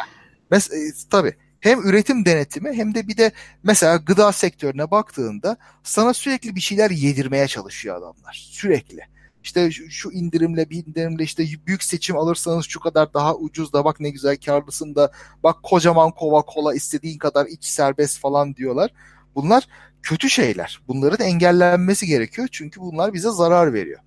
[0.51, 0.77] Mes e,
[1.09, 3.31] tabii hem üretim denetimi hem de bir de
[3.63, 8.49] mesela gıda sektörüne baktığında sana sürekli bir şeyler yedirmeye çalışıyor adamlar.
[8.51, 9.01] Sürekli.
[9.43, 13.85] İşte şu, şu indirimle bir indirimle işte büyük seçim alırsanız şu kadar daha ucuz da
[13.85, 15.11] bak ne güzel karlısın da
[15.43, 18.91] bak kocaman kova kola istediğin kadar iç serbest falan diyorlar.
[19.35, 19.67] Bunlar
[20.03, 20.81] kötü şeyler.
[20.87, 23.99] Bunların engellenmesi gerekiyor çünkü bunlar bize zarar veriyor.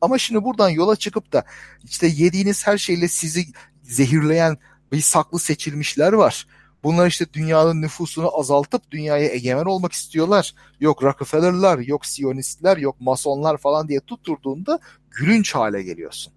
[0.00, 1.44] Ama şimdi buradan yola çıkıp da
[1.84, 3.44] işte yediğiniz her şeyle sizi
[3.82, 4.58] zehirleyen
[4.92, 6.46] bir saklı seçilmişler var.
[6.82, 10.54] Bunlar işte dünyanın nüfusunu azaltıp dünyaya egemen olmak istiyorlar.
[10.80, 14.78] Yok Rockefeller'lar, yok Siyonistler, yok Masonlar falan diye tutturduğunda
[15.10, 16.32] gülünç hale geliyorsun.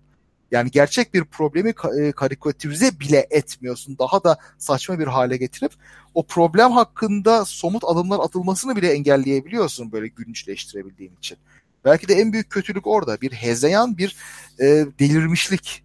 [0.51, 3.97] Yani gerçek bir problemi e, karikatürize bile etmiyorsun.
[3.99, 5.71] Daha da saçma bir hale getirip
[6.13, 11.37] o problem hakkında somut adımlar atılmasını bile engelleyebiliyorsun böyle gülünçleştirebildiğin için.
[11.85, 13.21] Belki de en büyük kötülük orada.
[13.21, 14.15] Bir hezeyan, bir
[14.59, 14.65] e,
[14.99, 15.83] delirmişlik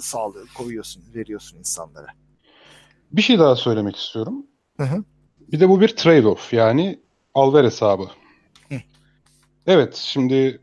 [0.00, 2.06] sağlığı koyuyorsun, veriyorsun insanlara.
[3.12, 4.46] Bir şey daha söylemek istiyorum.
[4.76, 5.04] Hı hı.
[5.52, 7.00] Bir de bu bir trade-off yani
[7.34, 8.08] al ver hesabı.
[8.68, 8.80] Hı.
[9.66, 10.60] Evet şimdi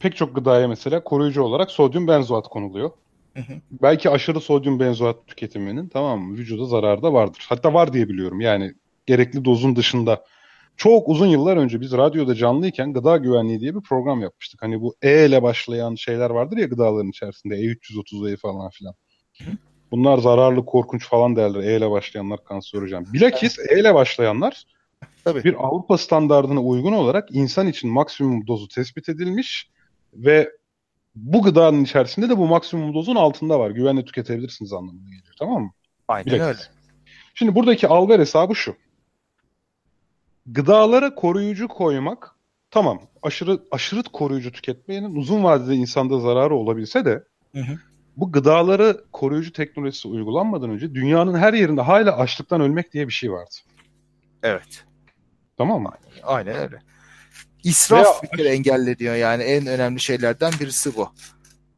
[0.00, 2.90] pek çok gıdaya mesela koruyucu olarak sodyum benzoat konuluyor.
[3.36, 3.52] Hı hı.
[3.82, 7.46] Belki aşırı sodyum benzoat tüketiminin tamam mı vücuda zararı da vardır.
[7.48, 8.74] Hatta var diye biliyorum yani
[9.06, 10.24] gerekli dozun dışında.
[10.76, 14.62] Çok uzun yıllar önce biz radyoda canlıyken gıda güvenliği diye bir program yapmıştık.
[14.62, 18.94] Hani bu E ile başlayan şeyler vardır ya gıdaların içerisinde E330'ı falan filan.
[19.38, 19.50] Hı.
[19.90, 21.60] Bunlar zararlı, korkunç falan derler.
[21.60, 23.06] E ile başlayanlar kanserojen.
[23.12, 24.64] Bilakis E ile başlayanlar
[25.24, 25.44] Tabii.
[25.44, 29.70] bir Avrupa standartına uygun olarak insan için maksimum dozu tespit edilmiş
[30.14, 30.50] ve
[31.14, 33.70] bu gıdanın içerisinde de bu maksimum dozun altında var.
[33.70, 35.34] Güvenle tüketebilirsiniz anlamına geliyor.
[35.38, 35.70] Tamam mı?
[36.08, 36.46] Aynen Bilakis.
[36.46, 36.80] öyle.
[37.34, 38.76] Şimdi buradaki alver hesabı şu.
[40.46, 42.36] Gıdalara koruyucu koymak
[42.70, 47.24] tamam aşırı aşırı koruyucu tüketmenin uzun vadede insanda zararı olabilse de
[47.54, 47.78] hı hı
[48.16, 53.32] bu gıdaları koruyucu teknolojisi uygulanmadan önce dünyanın her yerinde hala açlıktan ölmek diye bir şey
[53.32, 53.54] vardı.
[54.42, 54.84] Evet.
[55.60, 55.92] Tamam mı?
[56.22, 56.82] Aynen öyle.
[57.64, 58.32] İsraf Veya...
[58.32, 61.12] bir kere engelleniyor yani en önemli şeylerden birisi bu.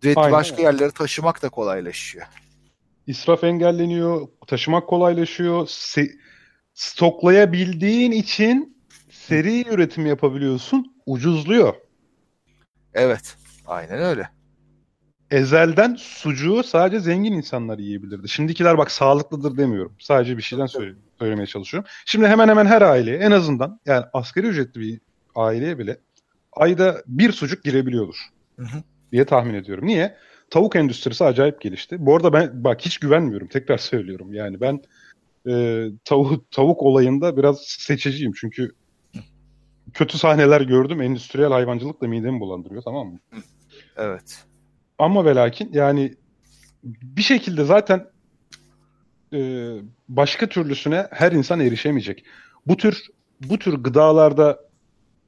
[0.04, 0.62] Ve başka öyle.
[0.62, 2.26] yerlere taşımak da kolaylaşıyor.
[3.06, 5.66] İsraf engelleniyor, taşımak kolaylaşıyor.
[5.66, 6.18] Se-
[6.74, 8.78] stoklayabildiğin için
[9.10, 11.74] seri üretim yapabiliyorsun, ucuzluyor.
[12.94, 14.28] Evet, aynen öyle
[15.32, 18.28] ezelden sucuğu sadece zengin insanlar yiyebilirdi.
[18.28, 19.92] Şimdikiler bak sağlıklıdır demiyorum.
[19.98, 21.90] Sadece bir şeyden söyle, söylemeye çalışıyorum.
[22.06, 25.00] Şimdi hemen hemen her aileye en azından yani asgari ücretli bir
[25.34, 25.96] aileye bile
[26.52, 28.16] ayda bir sucuk girebiliyordur.
[28.56, 28.82] Hı hı.
[29.12, 29.86] diye tahmin ediyorum.
[29.86, 30.16] Niye?
[30.50, 32.06] Tavuk endüstrisi acayip gelişti.
[32.06, 33.48] Bu arada ben bak hiç güvenmiyorum.
[33.48, 34.34] Tekrar söylüyorum.
[34.34, 34.82] Yani ben
[35.48, 38.32] e, tavuk, tavuk olayında biraz seçiciyim.
[38.32, 38.72] Çünkü
[39.94, 41.02] kötü sahneler gördüm.
[41.02, 43.18] Endüstriyel hayvancılık da midemi bulandırıyor tamam mı?
[43.96, 44.44] Evet.
[44.98, 46.14] Ama ve lakin yani
[46.84, 48.06] bir şekilde zaten
[49.32, 49.70] e,
[50.08, 52.24] başka türlüsüne her insan erişemeyecek.
[52.66, 53.06] Bu tür
[53.40, 54.60] bu tür gıdalarda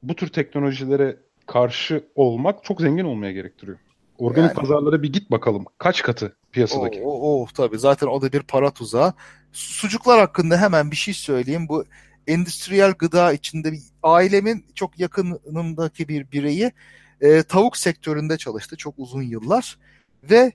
[0.03, 3.79] bu tür teknolojilere karşı olmak çok zengin olmaya gerektiriyor.
[4.19, 5.65] Organik yani, pazarlara bir git bakalım.
[5.79, 7.03] Kaç katı piyasadaki?
[7.05, 9.13] O, o, o tabii zaten o da bir para tuzağı.
[9.53, 11.69] Sucuklar hakkında hemen bir şey söyleyeyim.
[11.69, 11.85] Bu
[12.27, 16.73] endüstriyel gıda içinde bir, ailemin çok yakınındaki bir bireyi
[17.21, 19.79] e, tavuk sektöründe çalıştı çok uzun yıllar
[20.23, 20.53] ve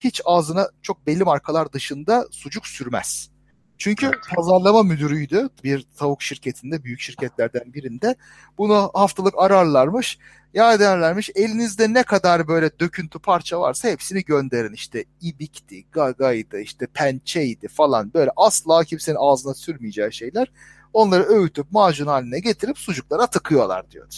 [0.00, 3.30] hiç ağzına çok belli markalar dışında sucuk sürmez.
[3.78, 8.16] Çünkü pazarlama müdürüydü bir tavuk şirketinde, büyük şirketlerden birinde.
[8.58, 10.18] Bunu haftalık ararlarmış.
[10.54, 14.72] Ya derlermiş elinizde ne kadar böyle döküntü parça varsa hepsini gönderin.
[14.72, 20.52] İşte ibikti, gagaydı, işte pençeydi falan böyle asla kimsenin ağzına sürmeyeceği şeyler.
[20.92, 24.14] Onları öğütüp macun haline getirip sucuklara tıkıyorlar diyordu.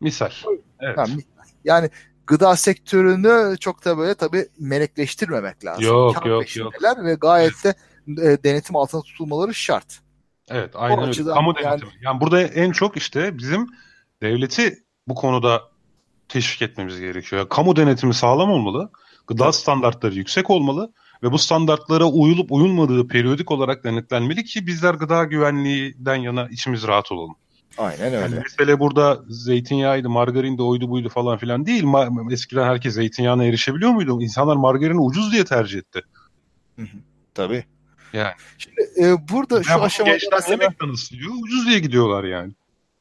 [0.00, 0.30] Misal.
[0.80, 0.98] Evet.
[0.98, 1.22] Yani,
[1.64, 1.90] yani
[2.30, 5.84] gıda sektörünü çok da böyle tabii melekleştirmemek lazım.
[5.84, 6.72] Yok Kar yok yok.
[7.04, 7.74] Ve gayet de
[8.08, 10.00] e, denetim altında tutulmaları şart.
[10.48, 11.24] Evet aynen o öyle.
[11.24, 11.64] Kamu yani...
[11.64, 11.92] denetimi.
[12.02, 13.66] Yani burada en çok işte bizim
[14.22, 14.78] devleti
[15.08, 15.62] bu konuda
[16.28, 17.40] teşvik etmemiz gerekiyor.
[17.40, 18.90] Yani kamu denetimi sağlam olmalı.
[19.26, 19.54] Gıda evet.
[19.54, 26.16] standartları yüksek olmalı ve bu standartlara uyulup uyulmadığı periyodik olarak denetlenmeli ki bizler gıda güvenliğinden
[26.16, 27.36] yana içimiz rahat olalım.
[27.78, 28.16] Aynen öyle.
[28.16, 31.82] Yani mesele burada zeytinyağıydı, margarin de oydu buydu falan filan değil.
[31.82, 34.22] Ma- eskiden herkes zeytinyağına erişebiliyor muydu?
[34.22, 36.02] İnsanlar margarini ucuz diye tercih etti.
[36.76, 36.98] Hı hı.
[37.34, 37.64] Tabii.
[38.12, 38.32] Yani.
[38.58, 40.68] Şimdi e, burada ya şu aşamada mesela...
[40.68, 42.52] McDonald's diyor, ucuz diye gidiyorlar yani.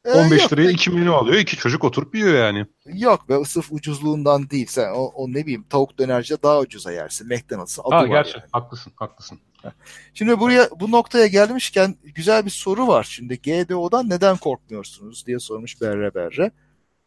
[0.06, 1.38] E, 15 yok, liraya 2 milyon alıyor.
[1.38, 2.66] iki çocuk oturup yiyor yani.
[2.86, 4.68] Yok be sırf ucuzluğundan değil.
[4.70, 7.28] Sen o, o ne bileyim tavuk dönerci daha ucuza yersin.
[7.28, 8.50] McDonald's'ın adı ha, var gerçi, yani.
[8.52, 9.40] haklısın haklısın.
[10.14, 13.04] Şimdi buraya bu noktaya gelmişken güzel bir soru var.
[13.04, 16.52] Şimdi GDO'dan neden korkmuyorsunuz diye sormuş Berre Berre.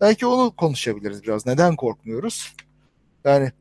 [0.01, 1.47] Belki onu konuşabiliriz biraz.
[1.47, 2.55] Neden korkmuyoruz?
[3.25, 3.53] Yani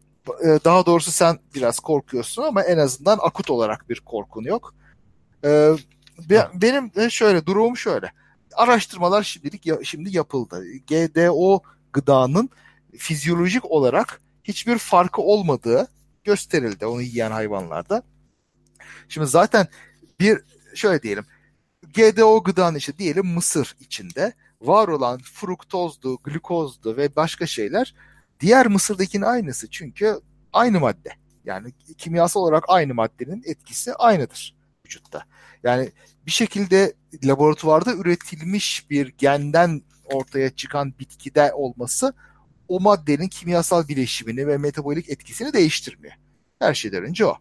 [0.43, 4.73] e, daha doğrusu sen biraz korkuyorsun ama en azından akut olarak bir korkun yok.
[5.45, 5.71] Ee,
[6.53, 8.11] benim şöyle durumum şöyle.
[8.55, 10.65] Araştırmalar şimdilik şimdi yapıldı.
[10.87, 11.61] GDO
[11.93, 12.49] gıdanın
[12.97, 15.87] fizyolojik olarak hiçbir farkı olmadığı
[16.23, 18.03] gösterildi onu yiyen hayvanlarda.
[19.09, 19.67] Şimdi zaten
[20.19, 20.41] bir
[20.75, 21.25] şöyle diyelim
[21.93, 27.95] GDO gıdanın işte diyelim mısır içinde var olan fruktozdu, glukozdu ve başka şeyler
[28.39, 29.69] diğer mısırdakinin aynısı.
[29.69, 30.19] Çünkü
[30.53, 31.09] aynı madde.
[31.45, 35.23] Yani kimyasal olarak aynı maddenin etkisi aynıdır vücutta.
[35.63, 35.91] Yani
[36.25, 36.93] bir şekilde
[37.25, 42.13] laboratuvarda üretilmiş bir genden ortaya çıkan bitkide olması
[42.67, 46.13] o maddenin kimyasal bileşimini ve metabolik etkisini değiştirmiyor.
[46.59, 47.37] Her şeyden önce o.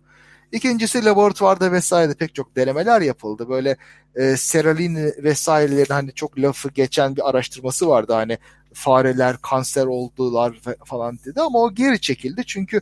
[0.53, 3.49] İkincisi laboratuvarda vesairede pek çok denemeler yapıldı.
[3.49, 3.77] Böyle
[4.15, 8.13] e, seralin vesairelerin hani çok lafı geçen bir araştırması vardı.
[8.13, 8.39] Hani
[8.73, 12.43] fareler kanser oldular falan dedi ama o geri çekildi.
[12.47, 12.81] Çünkü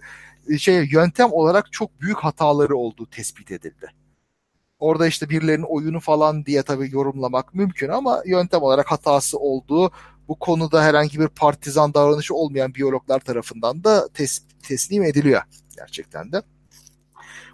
[0.48, 3.86] e, şey yöntem olarak çok büyük hataları olduğu tespit edildi.
[4.78, 9.92] Orada işte birilerinin oyunu falan diye tabii yorumlamak mümkün ama yöntem olarak hatası olduğu
[10.28, 15.42] bu konuda herhangi bir partizan davranışı olmayan biyologlar tarafından da tes teslim ediliyor
[15.76, 16.42] gerçekten de.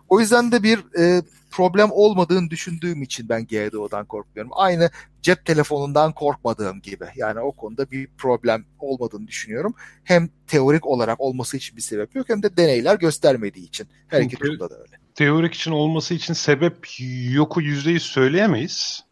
[0.09, 4.53] O yüzden de bir e, problem olmadığını düşündüğüm için ben GDO'dan korkmuyorum.
[4.55, 4.91] Aynı
[5.23, 7.05] cep telefonundan korkmadığım gibi.
[7.17, 9.75] Yani o konuda bir problem olmadığını düşünüyorum.
[10.05, 13.89] Hem teorik olarak olması için bir sebep yok hem de deneyler göstermediği için.
[14.09, 14.99] Her iki durumda da öyle.
[15.15, 16.87] Teorik için olması için sebep
[17.31, 19.05] yoku yüzde yüz söyleyemeyiz.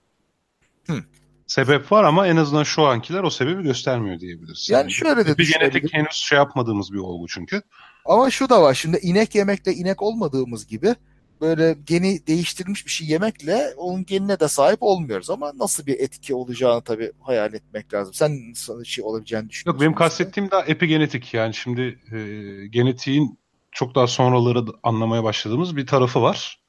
[0.87, 1.05] Hı.
[1.47, 4.71] Sebep var ama en azından şu ankiler o sebebi göstermiyor diyebiliriz.
[4.71, 7.63] Yani, yani şöyle de Bir genetik henüz şey yapmadığımız bir olgu çünkü.
[8.05, 10.95] Ama şu da var şimdi inek yemekle inek olmadığımız gibi
[11.41, 16.35] böyle geni değiştirilmiş bir şey yemekle onun genine de sahip olmuyoruz ama nasıl bir etki
[16.35, 18.15] olacağını tabii hayal etmek lazım.
[18.15, 19.79] Sen nasıl şey olabileceğini düşünüyorsun?
[19.79, 22.19] Yok benim kastettiğim daha epigenetik yani şimdi e,
[22.67, 23.39] genetiğin
[23.73, 26.63] çok daha sonraları anlamaya başladığımız bir tarafı var.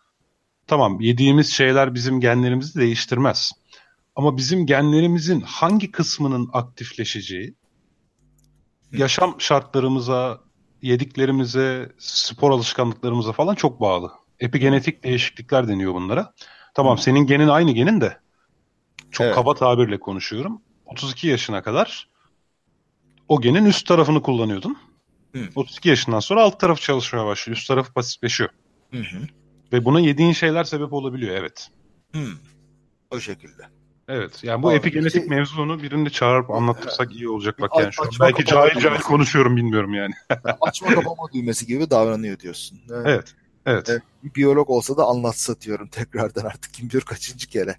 [0.67, 3.51] Tamam yediğimiz şeyler bizim genlerimizi değiştirmez.
[4.15, 7.55] Ama bizim genlerimizin hangi kısmının aktifleşeceği
[8.91, 10.41] yaşam şartlarımıza,
[10.84, 14.11] yediklerimize, spor alışkanlıklarımıza falan çok bağlı.
[14.39, 16.34] Epigenetik değişiklikler deniyor bunlara.
[16.73, 18.17] Tamam senin genin aynı genin de
[19.11, 19.36] çok evet.
[19.36, 20.61] kaba tabirle konuşuyorum.
[20.86, 22.09] 32 yaşına kadar
[23.27, 24.77] o genin üst tarafını kullanıyordun.
[25.36, 25.49] Hı.
[25.55, 27.57] 32 yaşından sonra alt tarafı çalışmaya başlıyor.
[27.57, 28.49] Üst tarafı pasifleşiyor.
[28.91, 29.27] Hı hı.
[29.73, 31.67] Ve buna yediğin şeyler sebep olabiliyor evet.
[32.15, 32.27] Hı.
[33.11, 33.63] O şekilde.
[34.08, 34.43] Evet.
[34.43, 35.30] Yani bu Abi, epigenetik şey...
[35.30, 38.10] mevzunu birini çağırıp anlatırsak iyi olacak bak yani şu an.
[38.20, 40.14] Belki cahil cahil konuşuyorum bilmiyorum yani.
[40.62, 42.80] açma kapama düğmesi gibi davranıyor diyorsun.
[42.89, 43.06] Evet.
[43.06, 43.34] evet.
[43.66, 43.89] Evet.
[43.89, 44.01] evet.
[44.24, 47.76] Bir biyolog olsa da anlatsa diyorum tekrardan artık kim bilir kaçıncı kere.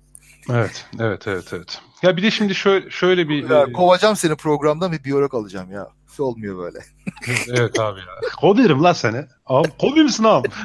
[0.50, 1.80] Evet, evet, evet, evet.
[2.02, 5.88] Ya bir de şimdi şöyle şöyle bir ya, kovacağım seni programdan bir biyolog alacağım ya.
[6.18, 6.78] Olmuyor böyle.
[7.48, 8.06] evet abi ya.
[8.40, 9.24] Koverim lan seni.
[9.46, 10.48] Abi kovi misin abi?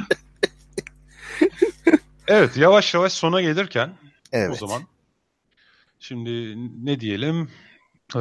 [2.28, 3.89] evet, yavaş yavaş sona gelirken
[4.32, 4.51] evet.
[4.51, 4.82] o zaman
[5.99, 7.49] Şimdi ne diyelim?
[8.15, 8.19] Ee,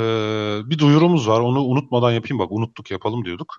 [0.65, 1.41] bir duyurumuz var.
[1.41, 2.53] Onu unutmadan yapayım bak.
[2.53, 3.57] Unuttuk yapalım diyorduk.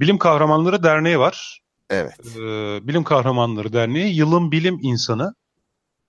[0.00, 1.60] Bilim Kahramanları Derneği var.
[1.90, 2.36] Evet.
[2.36, 5.34] Ee, bilim Kahramanları Derneği yılın bilim insanı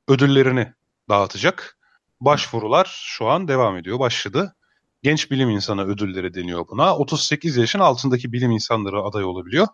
[0.07, 0.73] ödüllerini
[1.09, 1.77] dağıtacak.
[2.21, 3.99] Başvurular şu an devam ediyor.
[3.99, 4.55] Başladı.
[5.03, 6.97] Genç bilim insanı ödülleri deniyor buna.
[6.97, 9.67] 38 yaşın altındaki bilim insanları aday olabiliyor.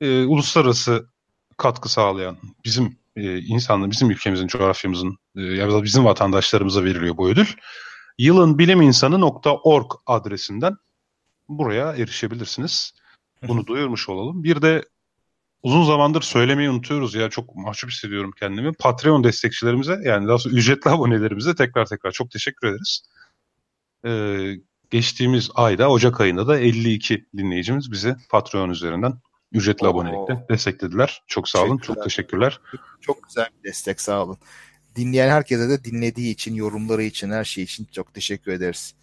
[0.00, 1.08] Ee, uluslararası
[1.56, 7.46] katkı sağlayan bizim e, insanlar, bizim ülkemizin, coğrafyamızın, e, ya bizim vatandaşlarımıza veriliyor bu ödül.
[8.18, 10.76] Yılın bilim insanı.org adresinden
[11.48, 12.92] buraya erişebilirsiniz.
[13.48, 14.44] Bunu duyurmuş olalım.
[14.44, 14.84] Bir de
[15.62, 18.72] uzun zamandır söylemeyi unutuyoruz ya çok mahcup hissediyorum kendimi.
[18.72, 23.02] Patreon destekçilerimize yani daha sonra ücretli abonelerimize tekrar tekrar çok teşekkür ederiz.
[24.04, 24.54] Ee,
[24.90, 29.14] geçtiğimiz ayda Ocak ayında da 52 dinleyicimiz bizi Patreon üzerinden
[29.52, 29.90] ücretli Oo.
[29.90, 31.22] abonelikle desteklediler.
[31.26, 31.78] Çok sağ olun.
[31.78, 32.60] Çok teşekkürler.
[33.00, 34.38] Çok güzel bir destek sağ olun.
[34.96, 38.94] Dinleyen herkese de dinlediği için, yorumları için, her şey için çok teşekkür ederiz.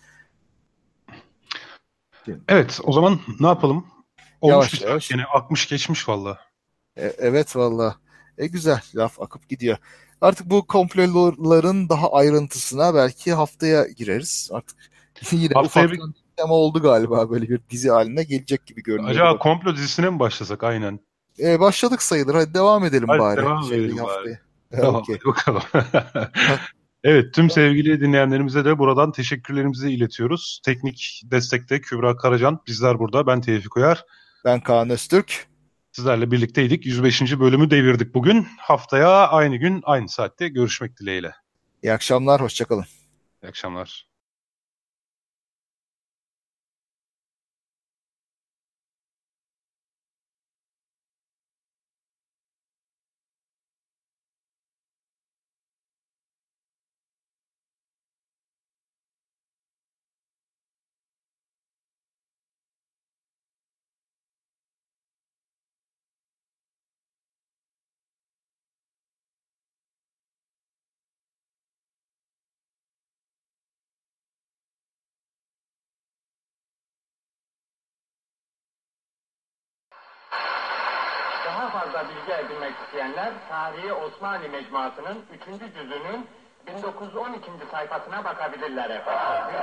[2.48, 3.88] Evet o zaman ne yapalım?
[4.42, 5.12] Olmuş yavaş, yavaş.
[5.12, 6.40] Yine akmış geçmiş valla.
[6.98, 7.96] E, evet valla.
[8.38, 9.78] E güzel laf akıp gidiyor.
[10.22, 14.50] Artık bu komploların daha ayrıntısına belki haftaya gireriz.
[14.54, 14.78] Artık
[15.32, 16.25] yine haftaya ufaktan bir...
[16.38, 19.12] tema oldu galiba böyle bir dizi haline gelecek gibi görünüyor.
[19.12, 21.00] Acaba komplo dizisine mi başlasak aynen?
[21.40, 22.36] E, başladık sayılır.
[22.36, 23.42] Hadi devam edelim Hadi bari.
[23.42, 24.40] devam edelim bari.
[24.72, 25.20] Tamam okay.
[25.26, 25.62] bakalım.
[27.04, 30.62] evet tüm sevgili dinleyenlerimize de buradan teşekkürlerimizi iletiyoruz.
[30.66, 33.28] Teknik destekte Kübra Karacan, bizler burada.
[33.28, 34.06] Ben Tevfik Uyar.
[34.46, 35.48] Ben Kaan Öztürk.
[35.92, 36.86] Sizlerle birlikteydik.
[36.86, 37.40] 105.
[37.40, 38.48] bölümü devirdik bugün.
[38.60, 41.32] Haftaya aynı gün aynı saatte görüşmek dileğiyle.
[41.84, 42.86] İyi akşamlar, hoşçakalın.
[43.44, 44.15] İyi akşamlar.
[81.96, 85.74] Fazla bilgi edinmek isteyenler Tarihi Osmanlı Mecmuası'nın 3.
[85.74, 86.28] cüzünün
[86.68, 87.52] 1912.
[87.72, 89.56] sayfasına bakabilirler efendim.